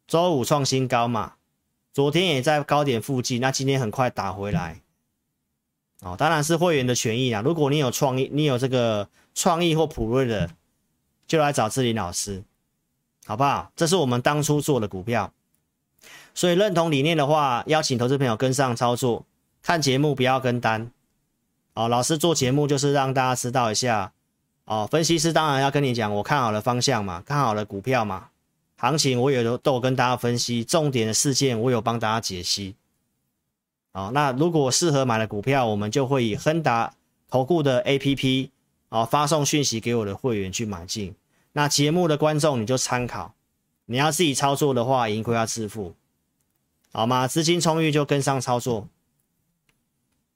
[0.08, 1.34] 周五创新高嘛，
[1.92, 4.83] 昨天也在高点附近，那今天很快打回来。
[6.04, 10.50] 哦，当然是会员的权益啊，如果你有创意，你有这个创意或普瑞的，
[11.26, 12.44] 就来找志霖老师。
[13.26, 13.72] 好不好？
[13.74, 15.32] 这是我们当初做的股票，
[16.34, 19.26] 所以认同理念的话，邀请投资朋友跟上操作。
[19.62, 20.92] 看节目不要跟单
[21.74, 21.88] 哦。
[21.88, 24.12] 老师做节目就是让大家知道一下
[24.66, 24.86] 哦。
[24.92, 28.28] 分析师当然要跟你讲，我看好的方向嘛，看好的股票嘛，
[28.76, 32.76] 行情我也都有跟大家分析，重点的事件我有帮大家解析。
[33.94, 36.94] 哦，那如果适合买的股票，我们就会以亨达
[37.30, 38.50] 投顾的 APP
[38.90, 41.16] 哦发送讯息给我的会员去买进。
[41.52, 43.36] 那节目的观众你就参考，
[43.86, 45.94] 你要自己操作的话，盈亏要自负，
[46.92, 47.28] 好吗？
[47.28, 48.88] 资金充裕就跟上操作。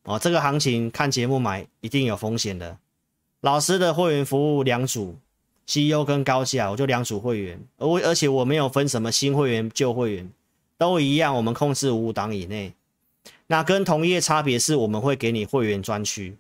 [0.04, 2.78] 哦，这个行情看节目买一定有风险的。
[3.42, 5.18] 老师的会员服务两组
[5.68, 10.32] ，，CEO 跟高价，我就两组会员，而我而且我没有分什么新会员旧会员，
[10.78, 12.72] 都一样，我们控制五档以内。
[13.48, 16.38] 那跟同业差别是，我们会给你会员专区，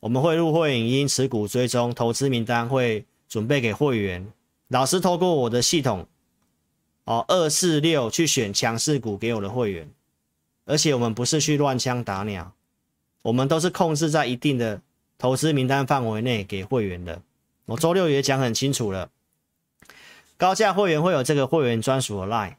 [0.00, 3.04] 我们会入会影音、持股追踪、投资名单会。
[3.30, 4.26] 准备给会员，
[4.66, 6.08] 老师透过我的系统，
[7.04, 9.88] 哦，二四六去选强势股给我的会员，
[10.64, 12.52] 而且我们不是去乱枪打鸟，
[13.22, 14.82] 我们都是控制在一定的
[15.16, 17.22] 投资名单范围内给会员的。
[17.66, 19.10] 我周六也讲很清楚了，
[20.36, 22.56] 高价会员会有这个会员专属的 line，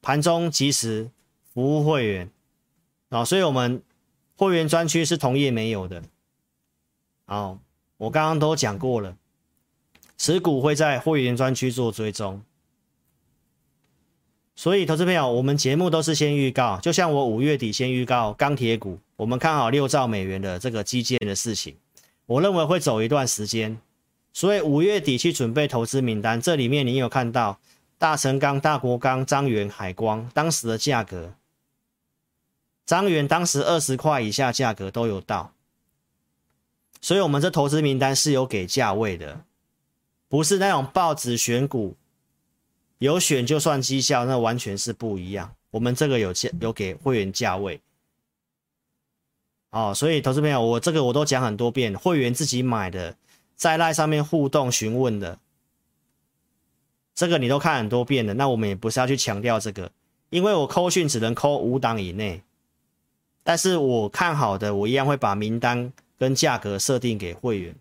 [0.00, 1.10] 盘中即时
[1.52, 2.30] 服务会员，
[3.08, 3.82] 啊，所以我们
[4.36, 6.02] 会员专区是同业没有的。
[7.26, 7.58] 哦，
[7.96, 9.16] 我刚刚都讲过了。
[10.16, 12.42] 持股会在会员专区做追踪，
[14.56, 21.76] 所以，投资朋友，我们节目都是先预告，就像我五月底先预告钢铁股，我们看好六兆美元的这个基建的事情，
[22.26, 23.78] 我认为会走一段时间，
[24.32, 26.40] 所以五月底去准备投资名单。
[26.40, 27.60] 这里面你有看到
[27.96, 31.32] 大成钢、大国钢、彰源、海光当时的价格，
[32.88, 35.52] 张元当时二十块以下价格都有到，
[37.02, 39.44] 所以我们这投资名单是有给价位的，
[40.26, 41.94] 不是那种报纸选股。
[42.96, 45.54] 有选就算绩效，那完全是不一样。
[45.70, 47.78] 我们这个有价有给会员价位，
[49.68, 53.14] 哦，所以投资朋友，我这个我都讲很多遍，会员自己买的，
[53.54, 55.38] 在赖上面互动询问的，
[57.14, 58.32] 这个你都看很多遍了。
[58.32, 59.92] 那我们也不是要去强调这个，
[60.30, 62.42] 因为我扣讯只能扣五档以内，
[63.48, 67.74] 但是我看好的，我一样会把名单跟价格设定给会员，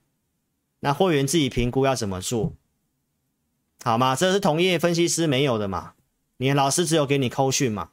[0.79, 2.53] 那会员自己评估要怎么做。
[3.83, 4.15] 好吗？
[4.15, 5.95] 这是同业分析师没有的嘛？
[6.37, 7.89] 你老师只有给你扣讯嘛？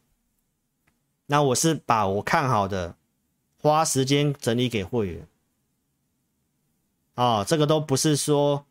[1.26, 2.94] 那我是把我看好的，
[3.60, 5.26] 花时间整理给会员。
[7.16, 8.64] 哦，这个都不是说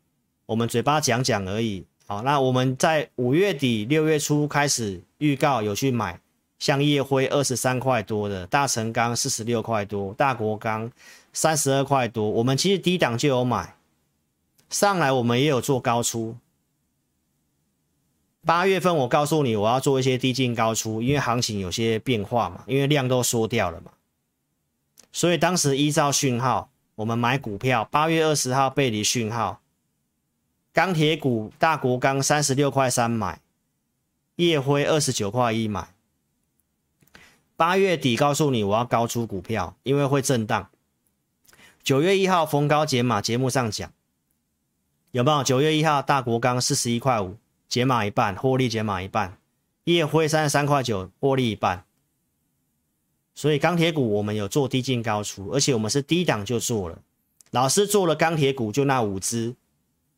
[0.46, 1.86] 我们嘴巴讲讲而已。
[2.06, 6.22] 好，那我们在五月底六月初开始预告有去买，
[6.64, 10.90] 像夜辉二十三块多的，大成钢四十六块多，大国钢
[11.34, 12.30] 三十二块多。
[12.30, 13.76] 我们其实低档就有买，
[14.70, 16.38] 上来我们也有做高出。
[18.46, 23.92] 八月份我告诉你，我要做一些低进高出，因为行情有些变化嘛，因为量都缩掉了嘛，
[25.12, 27.84] 所以当时依照讯号，我们买股票。
[27.92, 29.60] 八月二十号背离讯号，
[30.72, 33.42] 钢铁股大国钢三十六块三买，
[34.38, 35.93] 夜辉二十九块一买。
[37.66, 40.70] 八月底告诉你我要高出股票，因为会震荡。
[41.82, 43.90] 九月一号逢高解码，节目上讲
[45.12, 45.42] 有没有？
[45.46, 47.38] 九月一号大国钢四十一块五。
[47.70, 49.38] 解码一半，获利解码一半，
[49.86, 51.86] 夜辉三十三块九，获利一半。
[53.34, 57.00] 所以钢铁股我们有做低进高出，而且我们是低档就做了。
[57.52, 59.56] 老师做了钢铁股就那五只，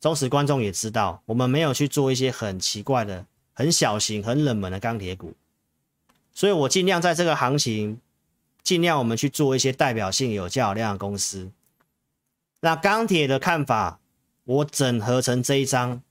[0.00, 5.32] 忠实观众也知道，我们没有去做一些很奇怪的、很小型、很冷门的钢铁股。
[6.36, 7.98] 所以我尽量在这个行情，
[8.62, 11.50] 尽量我们去做一些代表性有较量的公司。
[12.60, 13.98] 那钢铁的看法，
[14.44, 16.02] 我整合成这一张。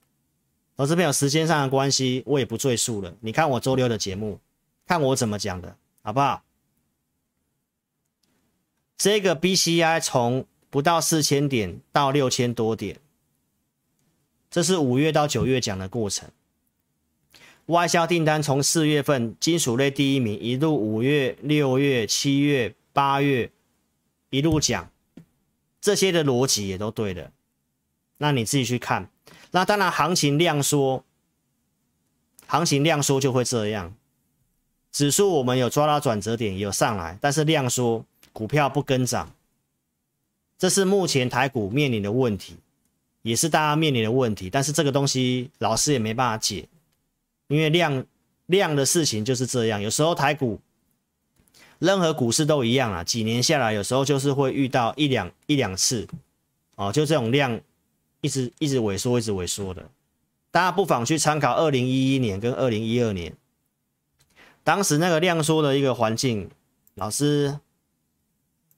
[0.76, 3.14] 投资朋友，时间上的关系，我也不赘述了。
[3.20, 4.40] 你看我周六的节目，
[4.84, 6.42] 看我怎么讲的，好不好？
[8.98, 12.98] 这个 BCI 从不到四千点到六千多点，
[14.50, 16.28] 这是五月到九月讲的过程。
[17.66, 23.50] 外销订单从四月份金属类第一名，一路五月、六月、七月、八月
[24.30, 24.90] 一路讲，
[25.80, 27.32] 这些的逻辑也都对的。
[28.18, 29.10] 那你自己去看。
[29.50, 31.04] 那当然，行情量缩，
[32.46, 33.94] 行情量缩就会这样。
[34.92, 39.34] 指数我们有抓到转折点，也有上来，但是量缩，股票不跟涨，
[40.56, 42.56] 这是目前台股面临的问题，
[43.22, 44.48] 也是大家面临的问题。
[44.48, 46.68] 但是这个东西老师也没办法解，
[47.48, 48.04] 因为量
[48.46, 49.80] 量的事情就是这样。
[49.80, 50.60] 有时候台股，
[51.78, 56.08] 任何股市都一样啊，几年下来，有时候就是会遇到一两一两次，
[56.74, 57.60] 哦，就这种量。
[58.22, 59.88] 一直一直萎缩，一直萎缩的，
[60.50, 63.36] 大家不妨去参考二零一一年跟二零一二年，
[64.64, 66.50] 当时那个量缩的一个环境，
[66.94, 67.60] 老师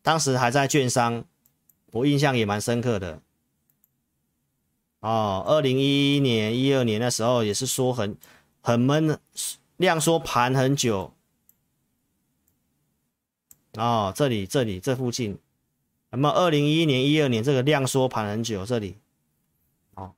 [0.03, 1.25] 当时还在券商，
[1.93, 3.23] 我印象也蛮深刻的。
[5.01, 8.19] 哦，二零一一年、一二年那时候也是说很
[8.69, 9.19] 很闷，
[9.79, 11.15] 量缩盘很久。
[13.79, 15.39] 哦，这里这里这附近，
[16.11, 18.99] 那么二零一一年、一二年这个量缩盘很久，这里。
[19.95, 20.13] 哦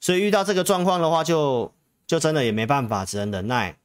[0.00, 1.72] 所以遇到这个状况的话就，
[2.08, 3.78] 就真的也没办法，只能忍耐。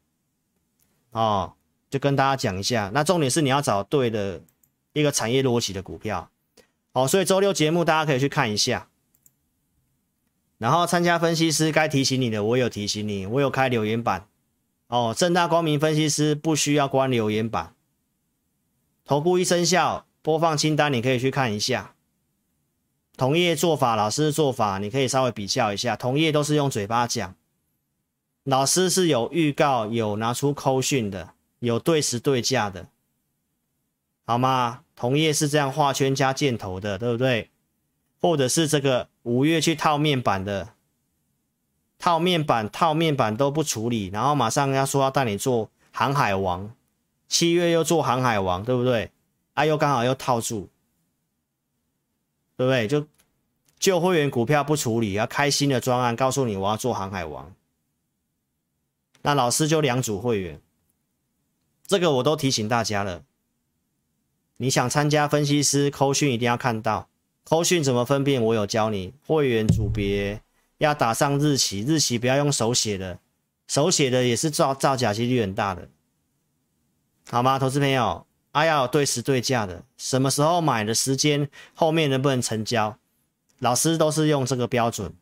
[1.12, 1.54] 哦，
[1.92, 2.90] 就跟大家讲一下。
[2.92, 4.42] 那重点是你要找对的
[4.94, 6.32] 一个产业逻辑的股票。
[6.92, 8.90] 好，所以周六节目大家可以去看一下。
[10.64, 14.30] 然后参加分析师该提醒你的，我有提醒你，我有开留言板。
[14.88, 17.76] 哦，正大光明分析师不需要关留言板。
[19.04, 21.96] 投顾一生效播放清单，你可以去看一下。
[23.18, 25.98] 同业做法，老师的做法，你可以稍微比较一下。
[25.98, 27.36] 同业都是用嘴巴讲，
[28.46, 32.88] 老师是有预告、有拿出扣讯的，有对时对价的，
[34.26, 34.84] 好吗？
[34.96, 37.50] 同业是这样画圈加箭头的，对不对？
[38.24, 40.70] 或者是这个五月去套面板的，
[42.00, 46.74] 套面板、套面板都不处理，然后马上要说要带你做航海王，
[47.28, 49.12] 七月又做航海王，对不对？
[49.56, 50.70] 啊，又刚好又套住。
[52.56, 52.88] 对不对？
[52.88, 53.06] 就
[53.78, 57.54] 旧会员股票不处理，要开新的专案，告诉你我要做航海王。
[59.24, 60.62] 那老师就两组会员，
[61.86, 63.24] 这个我都提醒大家了。
[64.56, 67.10] 你想参加分析师扣讯，一定要看到
[67.46, 69.14] 扣讯怎么分辨，我有教你。
[69.26, 70.42] 会员组别
[70.78, 73.20] 要打上日期，日期不要用手写的，
[73.68, 75.90] 手写的也是造造假几率很大的，
[77.30, 77.60] 好吗？
[77.60, 82.98] 投资朋友，啊要对时对价的，什么时候买的时间，后面能不能成交，
[83.60, 85.14] 老师都是用这个标准。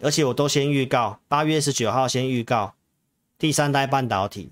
[0.00, 2.74] 而且我都先预告，八月十九号先预告
[3.38, 4.50] 第三代半导体，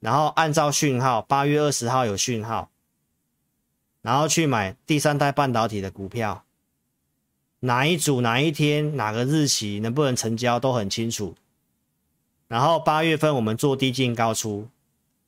[0.00, 2.70] 然后按照讯号，八月二十号有讯号，
[4.04, 6.44] 然后去买第三代半导体的股票，
[7.60, 11.34] 哪一组哪一天哪个日期能不能成交都很清楚。
[12.48, 14.68] 然后八月份我们做低进高出，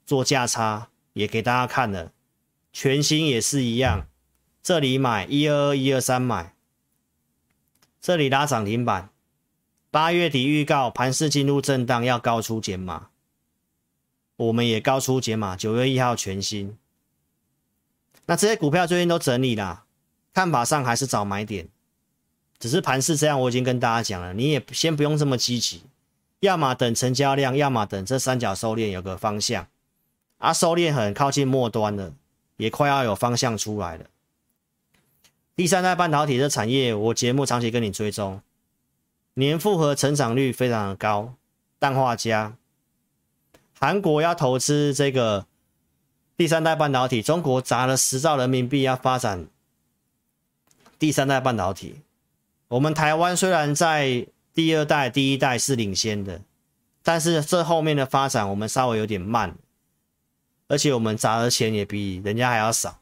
[0.05, 2.13] 做价差也给大家看了，
[2.71, 4.07] 全新也是一样，
[4.63, 6.55] 这里买一二二一二三买，
[7.99, 9.09] 这里拉涨停板。
[9.91, 13.09] 八月底预告盘势进入震荡，要高出减码，
[14.37, 15.57] 我们也高出减码。
[15.57, 16.77] 九月一号全新，
[18.27, 19.85] 那这些股票最近都整理了，
[20.35, 21.69] 看法上还是找买点，
[22.59, 25.83] 只是盘势这样，我已经跟大家讲了，你也先不用这么积极，
[26.41, 29.67] 要么等成交量，要么等这三角收敛有个方向，
[30.39, 32.13] 啊，收敛很靠近末端了，
[32.57, 34.07] 也快要有方向出来了。
[35.55, 38.43] 第三代半导体的产业，我节目长期跟你追踪。
[39.35, 41.35] 年复合成长率非常的高，
[41.79, 42.55] 氮化镓，
[43.79, 45.47] 韩国要投资这个
[46.37, 49.47] 第三代半导体，中国砸了十兆人民币要发展
[50.99, 52.03] 第三代半导体。
[52.69, 56.43] 我们台湾虽然在第二代、第一代是领先的，
[57.03, 59.57] 但是这后面的发展我们稍微有点慢，
[60.69, 63.01] 而且我们砸的钱也比人家还要少。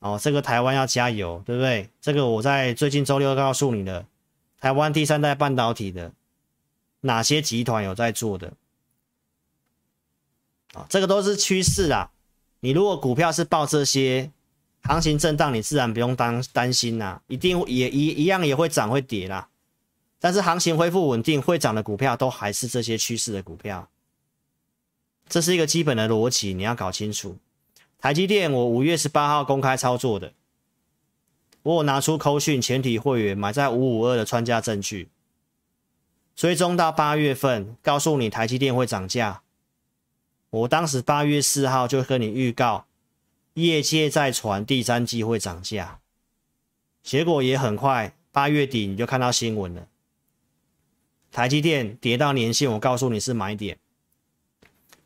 [0.00, 1.88] 哦，这个台湾要加油，对不对？
[2.00, 4.04] 这个我在最近周六告诉你的。
[4.60, 6.12] 台湾第三代半导体的
[7.00, 8.52] 哪些集团有在做的？
[10.72, 12.10] 啊，这个都是趋势啊。
[12.60, 14.30] 你如果股票是报这些，
[14.82, 19.48] 行情震荡，你自然不用担担心呐，一定也一一样也会涨会跌啦。
[20.18, 23.88] 但是行情恢复稳定，会涨的股票都还是这些趋势的股票。
[25.28, 27.36] 这是一个基本的逻辑，你要搞清楚。
[27.98, 30.32] 台积电，我五月十八号公开操作的。
[31.62, 35.08] 我有拿出扣讯全体会员买在五五二的穿价证据，
[36.34, 39.42] 追踪到八月份，告诉你台积电会涨价。
[40.52, 42.84] 我当时八月四号就跟你预告，
[43.54, 45.98] 业界在传第三季会涨价，
[47.02, 49.88] 结果也很快，八月底你就看到新闻了，
[51.30, 53.78] 台积电跌到年线，我告诉你是买点，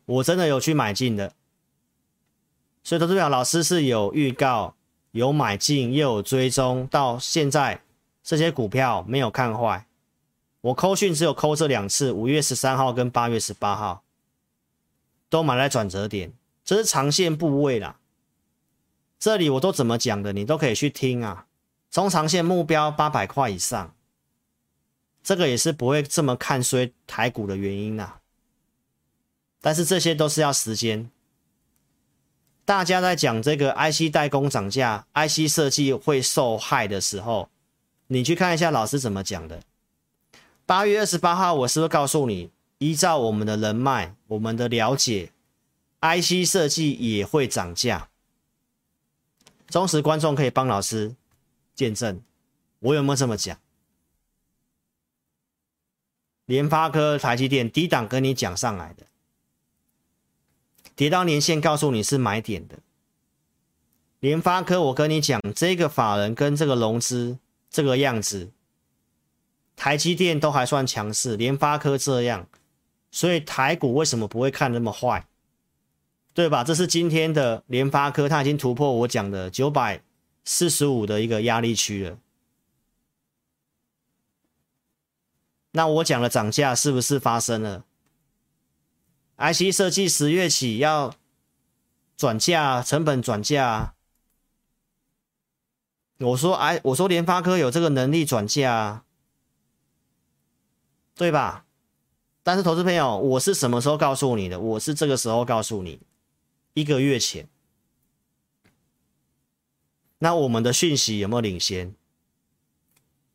[0.05, 1.31] 我真的有去买进的，
[2.83, 4.75] 所以投资表老师是有预告。
[5.11, 7.81] 有买进又有追踪，到现在
[8.21, 9.87] 这些股票没有看坏。
[10.61, 14.03] 我扣讯只有扣这两次，五月十三号跟八月十八号
[15.29, 17.99] 都买在转折点，这是长线部位啦。
[19.19, 21.47] 这里我都怎么讲的，你都可以去听啊。
[21.89, 23.95] 中长线目标八百块以上，
[25.23, 28.19] 这个也是不会这么看衰台股的原因啊。
[29.59, 31.09] 但是这些都是要时间。
[32.63, 37.49] 大家在讲这个 IC 代工涨价，IC 设计会受害的时候，
[38.07, 39.61] 你去看一下老师怎么讲的。
[40.65, 45.31] 八月二十八号，我是不是告诉你，依照我们的人脉，我们的了解
[46.01, 48.09] ，IC 设计也会涨价。
[49.67, 51.15] 忠实观众可以帮老师
[51.75, 52.21] 见证，
[52.79, 53.59] 我有没有这么讲？
[56.45, 59.05] 联发科、台积电低档跟你讲上来的。
[60.95, 62.79] 跌到年线，告诉你是买点的。
[64.19, 67.37] 联发科，我跟你讲，这个法人跟这个融资
[67.69, 68.51] 这个样子，
[69.75, 72.47] 台积电都还算强势，联发科这样，
[73.11, 75.27] 所以台股为什么不会看那么坏？
[76.33, 76.63] 对吧？
[76.63, 80.03] 这是今天的联发科，它已经突破我讲的九百
[80.45, 82.19] 四十五的一个压力区了。
[85.71, 87.85] 那我讲的涨价是不是发生了
[89.37, 91.13] ？IC 设计十月起要
[92.15, 93.93] 转价，成本转价。
[96.17, 99.03] 我说，哎，我说联发科有这个能力转价，
[101.13, 101.66] 对吧？
[102.47, 104.57] 但是投资朋友，我是什么时候告诉你的？
[104.57, 105.99] 我是这个时候告诉你，
[106.75, 107.45] 一个月前。
[110.19, 111.93] 那我们的讯息有没有领先？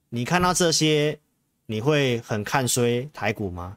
[0.09, 1.21] 你看到这些，
[1.67, 3.77] 你会很看衰台股吗？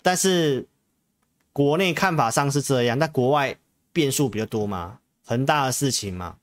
[0.00, 0.68] 但是
[1.52, 3.58] 国内看法上是这样，但国外
[3.92, 6.38] 变数比较多嘛，很大的事情嘛，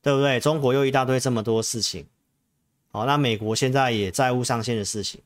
[0.00, 0.38] 对不对？
[0.38, 2.06] 中国又一大堆这么多事情，
[2.92, 5.18] 好，那美国现在也债务上限的事情，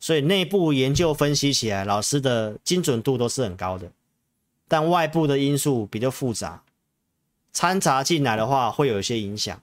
[0.00, 3.92] 所以内部研究分析起来，老师的精准度都是很高的，
[4.66, 6.62] 但外部的因素比较复杂，
[7.52, 9.60] 掺杂进来的话会有一些影响。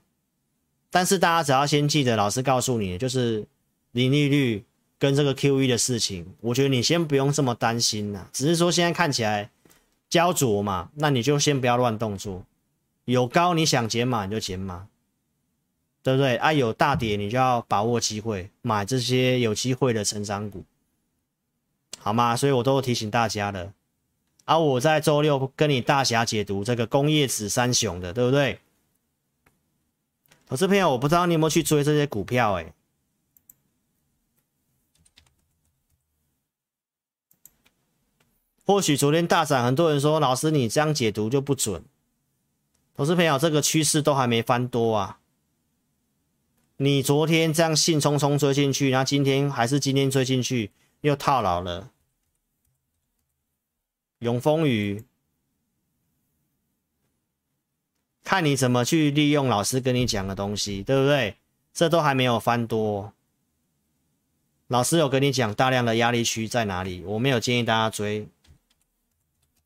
[0.88, 3.44] 但是大家只要先记得，老师告诉你，就是
[3.90, 4.64] 零利率
[4.96, 9.50] 跟这个 QE 的事情，我觉得你先不用这么担心呐，只是说现在看起来
[10.08, 12.44] 焦灼嘛，那你就先不要乱动作，
[13.06, 14.86] 有高你想减码你就减码。
[16.04, 16.52] 对不对啊？
[16.52, 20.62] 有大跌，你就要把握机会，买这些有机会的成长股，
[21.98, 22.36] 好吗？
[22.36, 23.72] 所以我都提醒大家的。
[24.44, 28.60] 啊，我在周六跟你大侠解读这个工业指三雄的，对不对？
[30.46, 32.74] 投资朋友，我不知道你有没有去追这些股票，哎，
[38.66, 41.82] 或许昨天大涨，很多人说老师你这样解读就不准。
[42.94, 45.18] 投资朋友，这个趋势都还没翻多啊。
[46.84, 50.70] 你昨天这样兴冲冲追进去，然后今天还是今天追进去，
[51.00, 51.90] 又套牢了。
[54.18, 55.02] 永丰余，
[58.22, 61.36] 看你怎么去利用老师跟你讲的东西，对不对？
[61.72, 63.14] 这都还没有翻多。
[64.66, 68.28] 老师有跟你讲大量的压力区在哪里，我没有建议大家追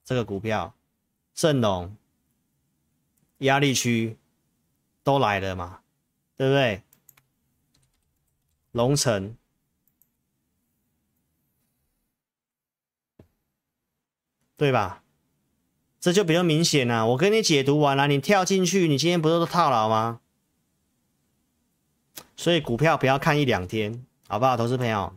[0.05, 0.73] 这个股票。
[1.35, 1.97] 正隆
[3.39, 4.17] 压力区
[5.03, 5.81] 都来了嘛，
[6.37, 6.83] 对不对？
[8.73, 9.37] 龙城，
[14.57, 15.03] 对吧？
[16.01, 17.07] 这就比较明显了。
[17.09, 20.21] 我跟你解读完了，你跳进去，你今天不是都套牢吗？
[22.37, 25.17] 所以股票不要看一两天，好不好，投资朋友？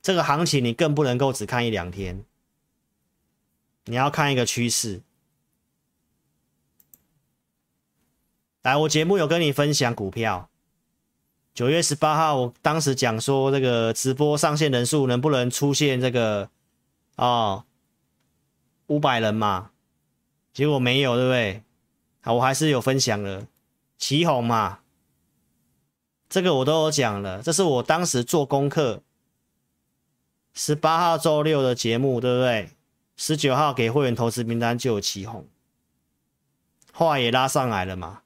[0.00, 2.24] 这个行情你更不能够只看一两天，
[3.84, 5.02] 你要看一个趋势。
[8.62, 10.48] 来，我节目有跟你分享股票。
[11.54, 16.48] 九月十八号，我当时讲说，这个直播上线人数能不能出现这个
[17.16, 17.64] 哦
[18.86, 19.70] 五百人嘛？
[20.54, 21.62] 结果没有，对不对？
[22.22, 23.46] 好，我还是有分享了，
[23.98, 24.80] 奇鋐嘛，
[26.30, 29.02] 这个我都有讲了，这是我当时做功课。
[30.54, 32.70] 十八号周六的节目，对不对？
[33.16, 35.44] 十九号给会员投资名单就有奇鋐，
[36.92, 38.22] 后来也拉上来了嘛。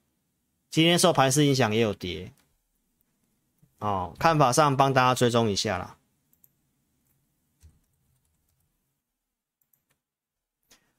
[0.70, 2.32] 今天受盘势影响也有跌。
[3.78, 5.96] 哦，看法上帮大家追踪一下啦。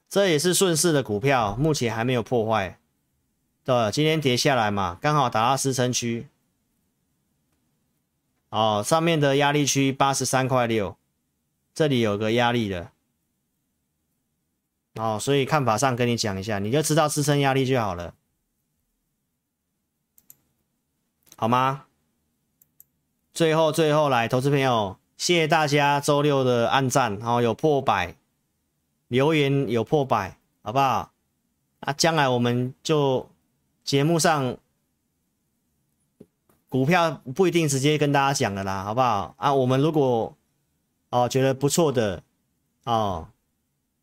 [0.09, 2.79] 这也是顺势的股票，目前还没有破坏。
[3.63, 6.29] 对，今天跌下来嘛，刚好打到支撑区。
[8.49, 10.97] 哦，上面的压力区八十三块六，
[11.73, 12.91] 这里有个压力的。
[14.93, 18.13] 哦，所以看法上跟你讲一下，你就知道支撑压力就好了，
[21.35, 21.86] 好吗？
[23.37, 28.15] 最后，最后来，投资朋友，谢谢大家周六的按赞，然后有破百，
[29.09, 31.11] 留言有破百，好不好？
[31.81, 33.29] 啊，将来我们就
[33.83, 34.57] 节目上
[36.67, 39.35] 股票不一定直接跟大家讲的啦，好不好？
[39.37, 40.35] 啊，我们如果
[41.11, 42.23] 哦觉得不错的
[42.85, 43.27] 哦，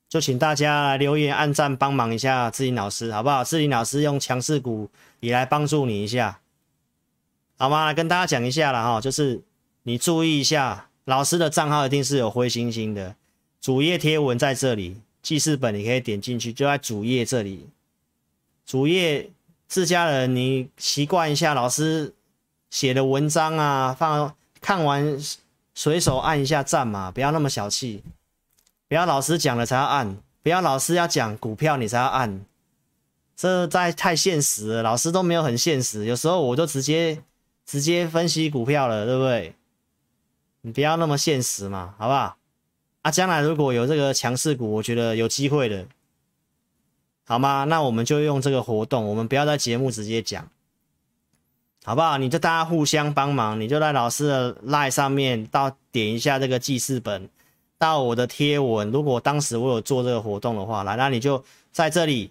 [0.09, 3.43] 就请大家留言按赞，帮忙一下志林老师，好不好？
[3.43, 6.39] 志林老师用强势股也来帮助你一下。
[7.57, 7.95] 好吗？
[7.95, 9.41] 跟大家讲一下了哈，就是
[9.85, 13.15] 你注意一下，老师的账号一定是有灰星星的，
[13.61, 17.69] 主页贴文在这里，记事本你可以点进去，就在主页这里。
[18.67, 19.31] 主页
[19.69, 22.13] 自家人，你习惯一下老师
[22.71, 25.17] 写的文章啊，放看完
[25.75, 28.03] 随手按一下赞嘛，不要那么小气，
[28.89, 32.45] 不要老师讲了才要按，不要老师要讲股票你才要按，
[33.37, 37.23] 这在太现实了，老师都没有很现实，有时候我就直接。
[37.67, 39.55] 直接分析股票了，对不对？
[40.63, 42.37] 你不要那么现实嘛，好不好？
[43.03, 45.87] 啊，将来如果有这个强势股，我觉得有机会的，
[47.27, 47.65] 好吗？
[47.65, 50.49] 那我们就用这个活动，我们不要在节目直接讲，
[51.85, 52.17] 好不好？
[52.17, 57.29] 你就大家互相帮忙，你就在老师的 LINE 上面到点一下这个记事本，
[57.77, 58.91] 到我的贴文。
[58.91, 62.31] 如果当时我有做这个活动的话，来，那你就在这里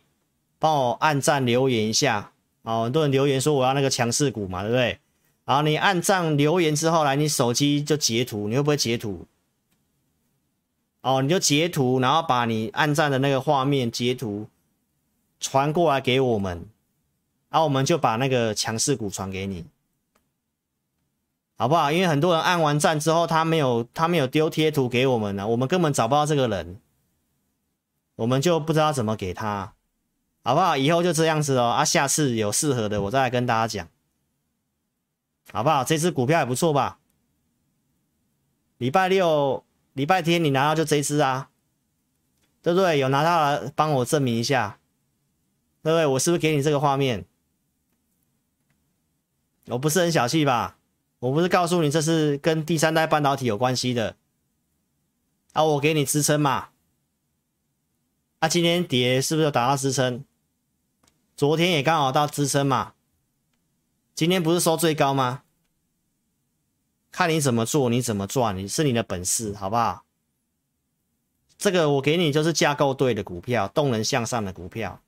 [0.58, 2.32] 帮我按赞留言一下
[2.64, 2.86] 哦。
[2.86, 5.00] 很多人留言说我要那个强势股嘛，对不对？
[5.46, 9.28] 好，你按赞留言之后来，你手机就截图，你会不会截图？
[11.02, 14.48] 哦，你就截图，然后把你按赞的那个画面截图
[15.42, 16.66] 传过来给我们，
[17.50, 19.66] 然后我们就把那个强势股传给你，
[21.58, 21.92] 好不好？
[21.92, 26.80] 因为很多人按完赞之后，他没有他没有丢贴图给我们呢，我们根本找不到这个人，
[28.16, 29.74] 我们就不知道怎么给他，
[30.42, 30.78] 好不好？
[30.78, 33.90] 以后就这样子哦，啊，下次有适合的我再来跟大家讲。
[35.54, 35.84] 好不好？
[35.84, 36.98] 这只股票也不错吧？
[38.80, 41.52] 礼拜六、礼拜天你拿到就这支啊，
[42.64, 42.98] 对不对？
[42.98, 44.80] 有拿到来，帮我证明一下，
[45.84, 46.08] 对不对？
[46.08, 47.26] 我是不是给你这个画面？
[49.68, 50.76] 我不是很小气吧？
[51.20, 54.18] 我不是告诉你这是跟第三代半导体有关系的
[55.54, 55.64] 啊？
[55.64, 56.70] 我给你支撑嘛？
[58.40, 60.26] 啊，今天跌是不是有打到支撑？
[61.38, 62.94] 昨天也刚好到支撑嘛？
[64.16, 65.43] 今天不是收最高吗？
[67.14, 70.04] 看你怎么做，你怎么赚，你是你的本事，好不好？
[71.60, 75.00] 这个我给你就是架构对的股票，动能向上的股票，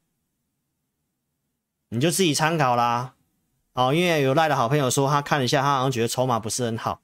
[1.89, 3.16] 你就自己参考啦。
[3.74, 7.01] 哦，因为有赖的好朋友说他看了一下，他好像觉得筹码不是很好，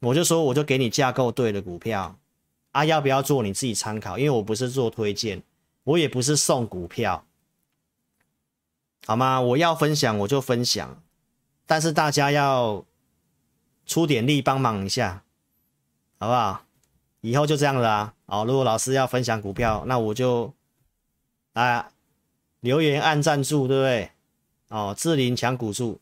[0.00, 2.18] 我就说我就给你架构对的股票
[2.72, 5.40] 啊，要不要做你自己参考，因为我不是做推荐，
[5.84, 7.24] 我也不是送股票。
[9.06, 9.40] 好吗？
[9.40, 11.00] 我要分享我就分享，
[11.64, 12.84] 但是大家要
[13.90, 15.24] 出点力帮忙一下，
[16.20, 16.62] 好不好？
[17.22, 18.14] 以后就这样了啊！
[18.26, 20.54] 哦，如果老师要分享股票，那我就
[21.54, 21.90] 啊
[22.60, 24.12] 留言按赞助，对不对？
[24.68, 26.00] 哦，志霖抢股数，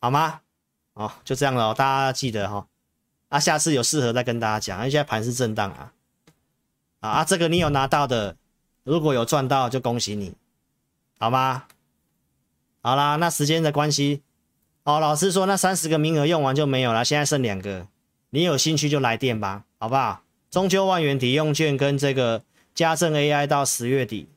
[0.00, 0.40] 好吗？
[0.94, 2.66] 哦，就这样了，大家记得哈、哦。
[3.28, 5.92] 啊，下次有适合再跟大家讲，因为现在盘是震荡啊。
[7.00, 8.34] 啊，这个你有拿到的，
[8.82, 10.32] 如果有赚到就恭喜你，
[11.18, 11.66] 好吗？
[12.80, 14.22] 好啦，那时间的关系，
[14.84, 17.86] 哦，老师说那三十个名额用完就没有了，现在剩两个，
[18.30, 20.22] 你有兴趣就来电吧，好不好？
[20.50, 22.42] 中秋万元抵用券跟这个
[22.74, 24.28] 家政 AI 到十月底，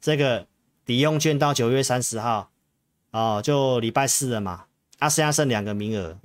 [0.00, 0.46] 这个
[0.84, 2.50] 抵用券到九月三十号，
[3.10, 4.64] 哦，就礼拜四了嘛，
[4.98, 6.18] 啊，现在剩两个名额，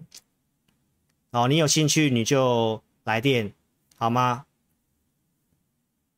[1.32, 3.54] 哦，你有兴趣你就来电，
[3.98, 4.46] 好吗？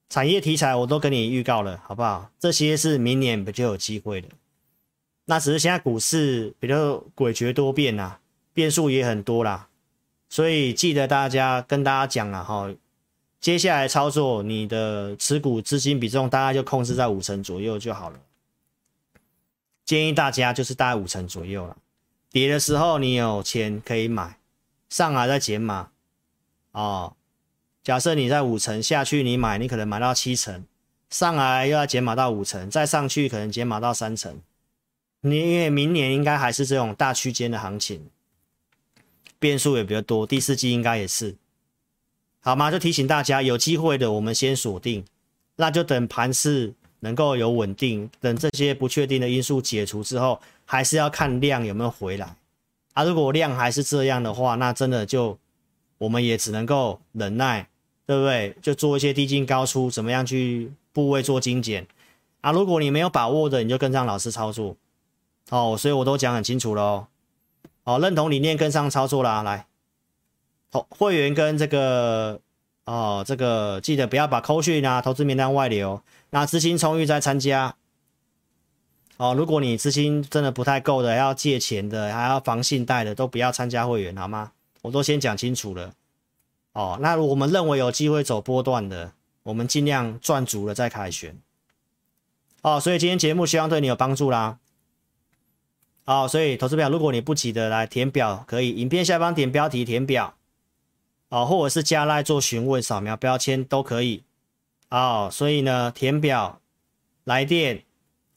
[0.07, 2.29] 产业题材我都跟你预告了，好不好？
[2.39, 4.27] 这些是明年不就有机会了。
[5.26, 8.17] 那只是现在股市比较诡谲多变呐，
[8.53, 9.67] 变数也很多啦，
[10.30, 12.69] 所以记得大家跟大家讲了哈，
[13.39, 18.19] 接下来操作你的持股资金比重大概就控制在五成左右就好了。
[19.86, 21.78] 建议大家就是大概五成左右了，
[22.32, 24.38] 跌的时候你有钱可以买，
[24.89, 25.89] 上来再减码
[26.71, 27.15] 哦。
[27.84, 30.65] 假设你在五成下去你买，你可能买到七成，
[31.09, 34.39] 上来又要减码到五成，再上去可能减码到三成。
[35.26, 38.09] 你因为明年应该还是这种大区间的行情，
[39.39, 41.38] 变数也比较多，第四季应该也是，
[42.41, 42.69] 好吗？
[42.69, 45.05] 就提醒大家，有机会的我们先锁定，
[45.55, 52.36] 那就等盘势能够有稳定，等这些不确定的因素解除之后，还是要看量有没有回来
[52.93, 53.05] 啊。
[53.05, 55.39] 如果量还是这样的话，那真的就
[55.99, 57.69] 我们也只能够忍耐，
[58.05, 58.57] 对不对？
[58.61, 61.88] 就做一些低进高出，怎么样去部位做精简
[62.41, 62.51] 啊？
[62.51, 64.76] 如果你没有把握的，你就跟上老师操作。
[65.49, 67.07] 哦，所以我都讲很清楚了哦。
[67.83, 69.67] 哦，认同理念跟上操作啦，来，
[70.71, 72.39] 投会员跟这个
[72.85, 76.01] 哦，这个记得不要把扣讯啊、投资名单外流。
[76.29, 77.75] 那资金充裕再参加。
[79.17, 84.51] 哦，如果你资金真的不太够的，要借钱的，还要防信贷的，都不要参加会员，好吗？
[84.81, 85.93] 我都先讲清楚了。
[86.73, 89.11] 哦，那我们认为有机会走波段的，
[89.43, 91.37] 我们尽量赚足了再凯旋。
[92.63, 94.57] 哦，所以今天节目希望对你有帮助啦。
[96.05, 100.35] 好，所以投资表，如果你不急的来填表，可以影片下方点标题填表，
[101.29, 104.23] 哦，或者是加赖做询问、扫描标签都可以。
[104.89, 106.59] 哦，所以呢，填表、
[107.23, 107.83] 来电，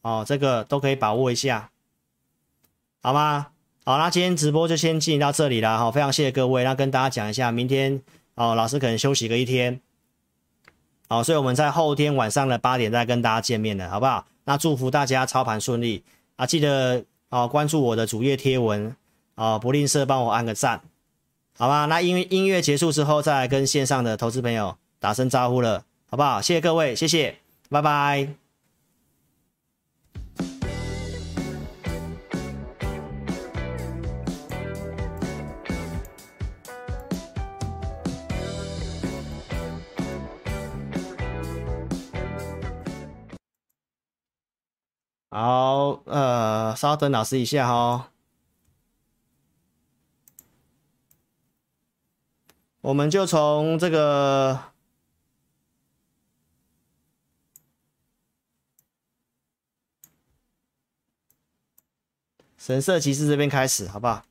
[0.02, 1.70] 哦，这个都可以把握一下，
[3.02, 3.48] 好吗？
[3.84, 6.62] 好，那今天直播就先进行到这里了，好，非常谢谢各位。
[6.62, 8.00] 那跟大家讲一下，明天
[8.36, 9.80] 哦，老师可能休息个一天，
[11.08, 14.24] 好，所以我们在后天晚上的八点再跟大家见面了，好不好？
[14.44, 16.04] 那祝福大家操盘顺利
[16.36, 17.04] 啊，记得。
[17.29, 18.95] 好，关注我的主页贴文，
[19.35, 20.81] 啊，不吝啬帮我按个赞，
[21.59, 21.87] 好吧？
[21.87, 26.41] 那音音乐结束之后，再来跟线上的投资朋友打声招呼了，好不好？
[26.41, 27.37] 谢谢各位，谢谢，
[27.68, 28.45] 拜拜。
[45.39, 48.11] 好，呃，稍等老师一下哈，
[52.80, 54.72] 我们就从这个
[62.57, 64.24] 神社骑士这边开始，好不好？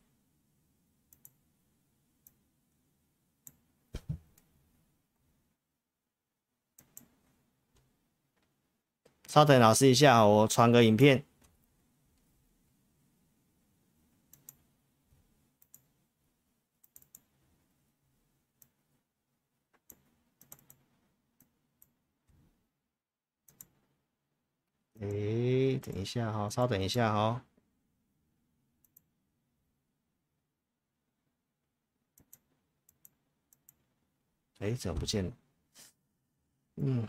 [9.35, 11.25] 稍等老师一下我传个影片。
[25.01, 27.43] 哎等一下哈稍等一下哈。
[34.59, 35.31] 哎怎么不见了？
[36.77, 37.05] 嗯。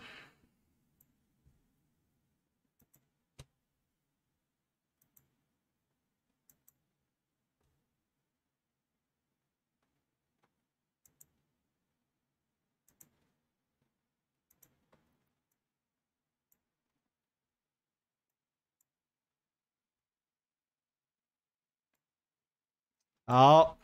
[23.27, 23.77] 好，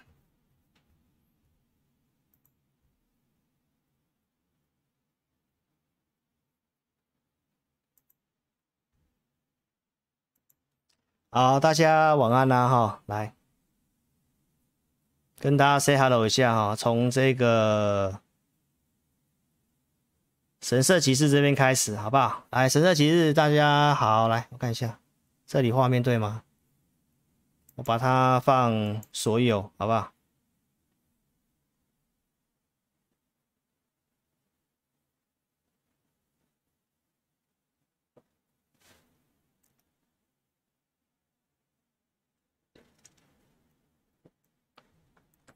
[11.31, 13.35] 好，大家晚安啦哈，来
[15.41, 18.21] 跟大家 say hello 一下哈，从这个
[20.61, 22.45] 神社骑士这边开始，好不好？
[22.51, 25.01] 来，神社骑士，大家好，来，我看一下，
[25.45, 26.45] 这里画面对吗？
[27.75, 30.13] 我把它放所有，好不好？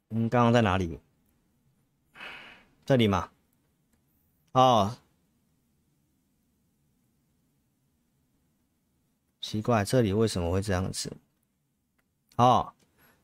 [0.08, 1.00] 嗯，刚刚在哪里？
[2.86, 3.30] 这里嘛？
[4.52, 4.96] 哦，
[9.40, 11.12] 奇怪，这里为什么会这样子？
[12.36, 12.72] 哦，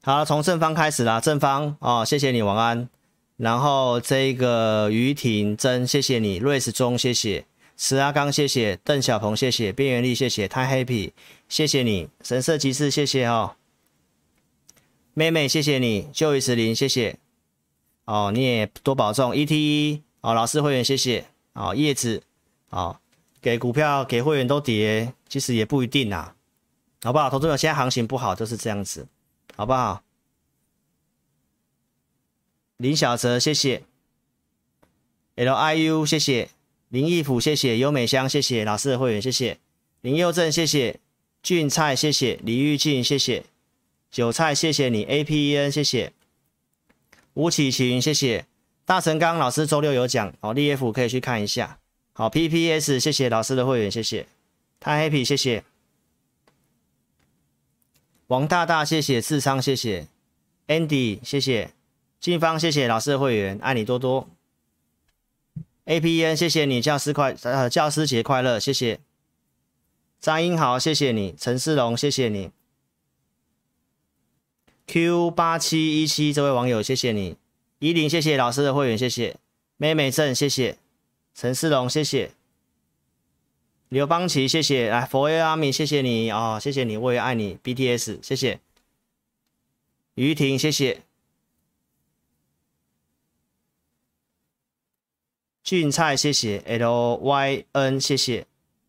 [0.02, 1.20] 好，从正方开始啦。
[1.20, 2.88] 正方哦，谢谢你，晚安。
[3.36, 6.36] 然后这个于婷真，谢谢你。
[6.36, 7.44] 瑞士中，谢谢。
[7.76, 8.76] 石阿刚，谢谢。
[8.84, 9.72] 邓小鹏，谢谢。
[9.72, 10.46] 边缘力，谢谢。
[10.46, 11.12] 太 happy，
[11.48, 12.08] 谢谢你。
[12.22, 13.56] 神社骑士，谢谢哦。
[15.14, 16.08] 妹妹，谢谢你。
[16.12, 17.18] 旧雨石林，谢谢。
[18.04, 19.34] 哦，你也多保重。
[19.34, 21.26] ETE，哦，老师会员，谢谢。
[21.54, 22.22] 哦，叶子，
[22.70, 22.96] 哦，
[23.40, 26.34] 给股票给会员都跌，其实也不一定啊。
[27.02, 27.28] 好不好？
[27.28, 29.06] 投资者现在行情不好，就是这样子，
[29.56, 30.02] 好不好？
[32.76, 33.82] 林小泽，谢谢。
[35.34, 36.50] L I U，谢谢。
[36.88, 37.78] 林义甫，谢谢。
[37.78, 38.64] 优美香，谢谢。
[38.64, 39.58] 老师的会员，谢谢。
[40.02, 41.00] 林佑正，谢谢。
[41.42, 42.38] 俊菜，谢谢。
[42.42, 43.44] 李玉静，谢谢。
[44.10, 45.04] 韭菜，谢谢你。
[45.04, 46.12] A P E N，谢谢。
[47.34, 48.46] 吴启晴，谢谢。
[48.84, 51.78] 大成刚老师周六有讲，哦，D F 可以去看一下。
[52.12, 54.26] 好，P P S，谢谢老师的会员，谢谢。
[54.78, 55.64] 太 happy，谢谢。
[58.32, 60.06] 王大大，谢谢智昌，谢谢
[60.66, 61.70] Andy，谢谢
[62.18, 64.26] 金芳，谢谢老师的会员，爱你多多。
[65.84, 69.00] APN，谢谢你，教师快呃教师节快乐，谢谢。
[70.18, 72.50] 张英豪，谢谢你，陈世龙，谢谢你。
[74.86, 77.36] Q 八七一七这位网友，谢谢你。
[77.80, 79.36] 依林，谢谢老师的会员，谢谢。
[79.76, 80.78] 妹妹正，谢谢。
[81.34, 82.30] 陈世龙，谢谢。
[83.92, 88.58] 刘邦奇，谢谢，来佛耶阿米，谢谢你哦，谢谢你，我也爱你，BTS，谢谢。
[90.14, 91.02] 于婷，谢谢。
[95.62, 96.60] 俊菜，谢谢。
[96.60, 98.46] LYN，谢谢。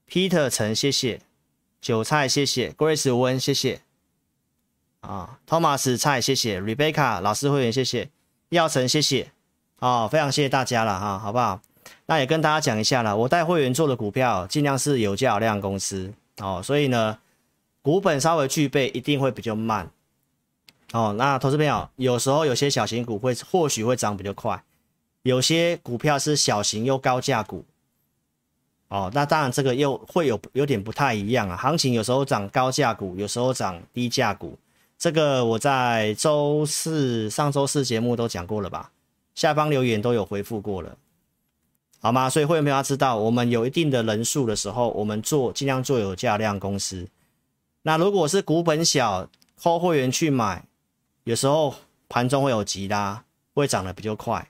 [0.08, 1.20] Peter 陈，谢谢。
[1.82, 2.70] 韭菜，谢谢。
[2.72, 3.82] Grace 温，谢谢。
[5.02, 6.62] 啊，Thomas 菜，谢谢。
[6.62, 8.10] Rebecca 老师会员，谢谢。
[8.52, 9.34] 耀成，谢谢。
[9.80, 11.62] 哦，非常谢谢大家了哈，好不好？
[12.06, 17.18] 那也跟大家讲一下了，我带会员做的股票尽量是有价有量公司哦，所以呢，
[17.82, 19.90] 股本稍微具备一定会比较慢
[20.92, 21.14] 哦。
[21.18, 24.64] 那投资朋友有时候有些小型股会或许会涨比较快，
[25.22, 27.64] 有些股票是小型又高价股
[28.90, 29.10] 哦。
[29.14, 31.56] 那当然这个又会有有点不太一样啊。
[31.56, 34.58] 行情有时候涨高价股，有时候涨低价股，
[34.98, 38.92] 这个我在周四上周四节目都讲过了吧？
[39.36, 40.96] 下方留言都有回复过了。
[42.04, 42.30] 好吗？
[42.30, 47.08] 所以会员朋友要知道，我们有一定的人数的时候，我们做尽量做有价量公司。
[47.84, 50.66] 那如果是股本小，扣会员去买，
[51.24, 51.74] 有时候
[52.10, 53.24] 盘中会有急拉，
[53.54, 54.50] 会涨得比较快。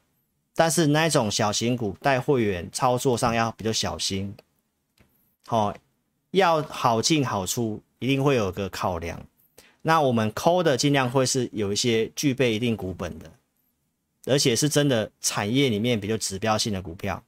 [0.56, 4.36] 但是那种小型股带会员操作上要比较小心。
[5.45, 5.78] 好、哦，
[6.32, 9.24] 要好进好出，一定会有个考量。
[9.84, 13.32] 那我们扣的尽量会是有一些具备一定股本的，
[14.26, 17.24] 而且是真的产业里面比较指标性的股票。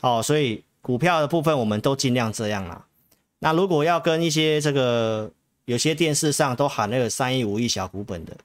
[0.00, 2.86] 哦，所以股票的部分我们都尽量这样啦。
[3.40, 5.30] 那如果要跟一些这个
[5.64, 8.36] 有些电视上都喊那个三亿五亿小股本的，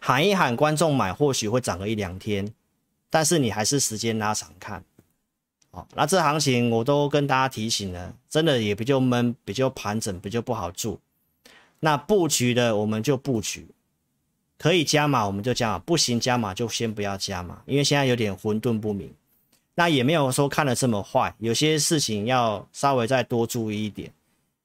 [0.00, 2.52] 喊一喊观众买，或许会涨个一两天，
[3.10, 4.84] 但是你还是时间拉长看。
[5.70, 10.98] 哦，那这行情我都跟大家提醒了，真的也比较闷，比较盘整，比较不好做。
[11.80, 13.68] 那布局的我们就布局，
[14.56, 19.12] 可以加码我们就加码，不行加码就先不要加码，因为现在有点混沌不明。
[19.76, 24.10] 那也没有说看的这么坏，有些事情要稍微再多注意一点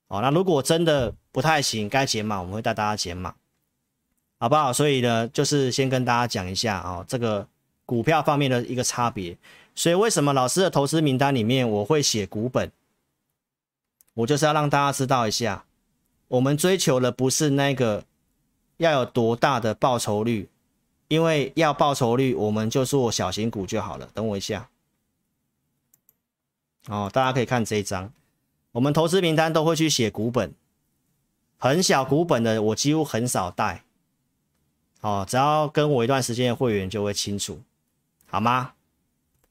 [0.08, 3.36] 哦，那如果真的不太行，该减码我们会带大家减码，
[4.40, 4.74] 好不好？
[4.74, 7.48] 所以呢，就是先跟大家讲一下啊、哦，这个
[7.86, 9.38] 股票方面的一个差别。
[9.76, 12.72] 所以为什么老师的投资名单里面我会写股本？
[14.14, 15.64] 我就是要让大家知道一下，
[16.28, 18.04] 我们追求的不是那个
[18.78, 20.50] 要有多大的报酬率，
[21.08, 24.10] 因为要报酬率，我们就做小型股就好了。
[24.14, 24.70] 等我一下，
[26.88, 28.12] 哦，大家可以看这一张，
[28.72, 30.54] 我们投资名单都会去写股本，
[31.58, 33.84] 很小股本的我几乎很少带，
[35.02, 37.62] 哦，只要跟我一段时间的会员就会清楚，
[38.28, 38.74] 好吗？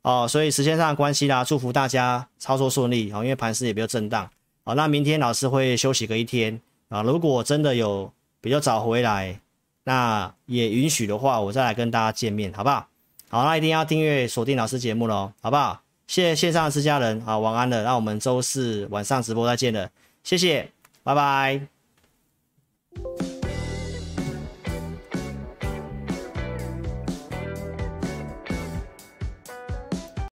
[0.03, 4.31] 哦，所以时间上的关系啦，祝福大家操作顺利哦，因为盘势也比较震荡。
[4.65, 7.03] 好，那明天老师会休息个一天啊。
[7.03, 9.39] 如果真的有比较早回来，
[9.85, 12.89] 那也允许的话，我再来跟大家见面，好不好？
[13.29, 15.83] 好，那一定要订阅锁定老师节目喽，好不好？
[16.11, 17.85] 谢谢线上的自家人，好，晚安了。
[17.85, 19.89] 那我们周四晚上直播再见了，
[20.25, 20.69] 谢谢，
[21.05, 21.80] 拜拜。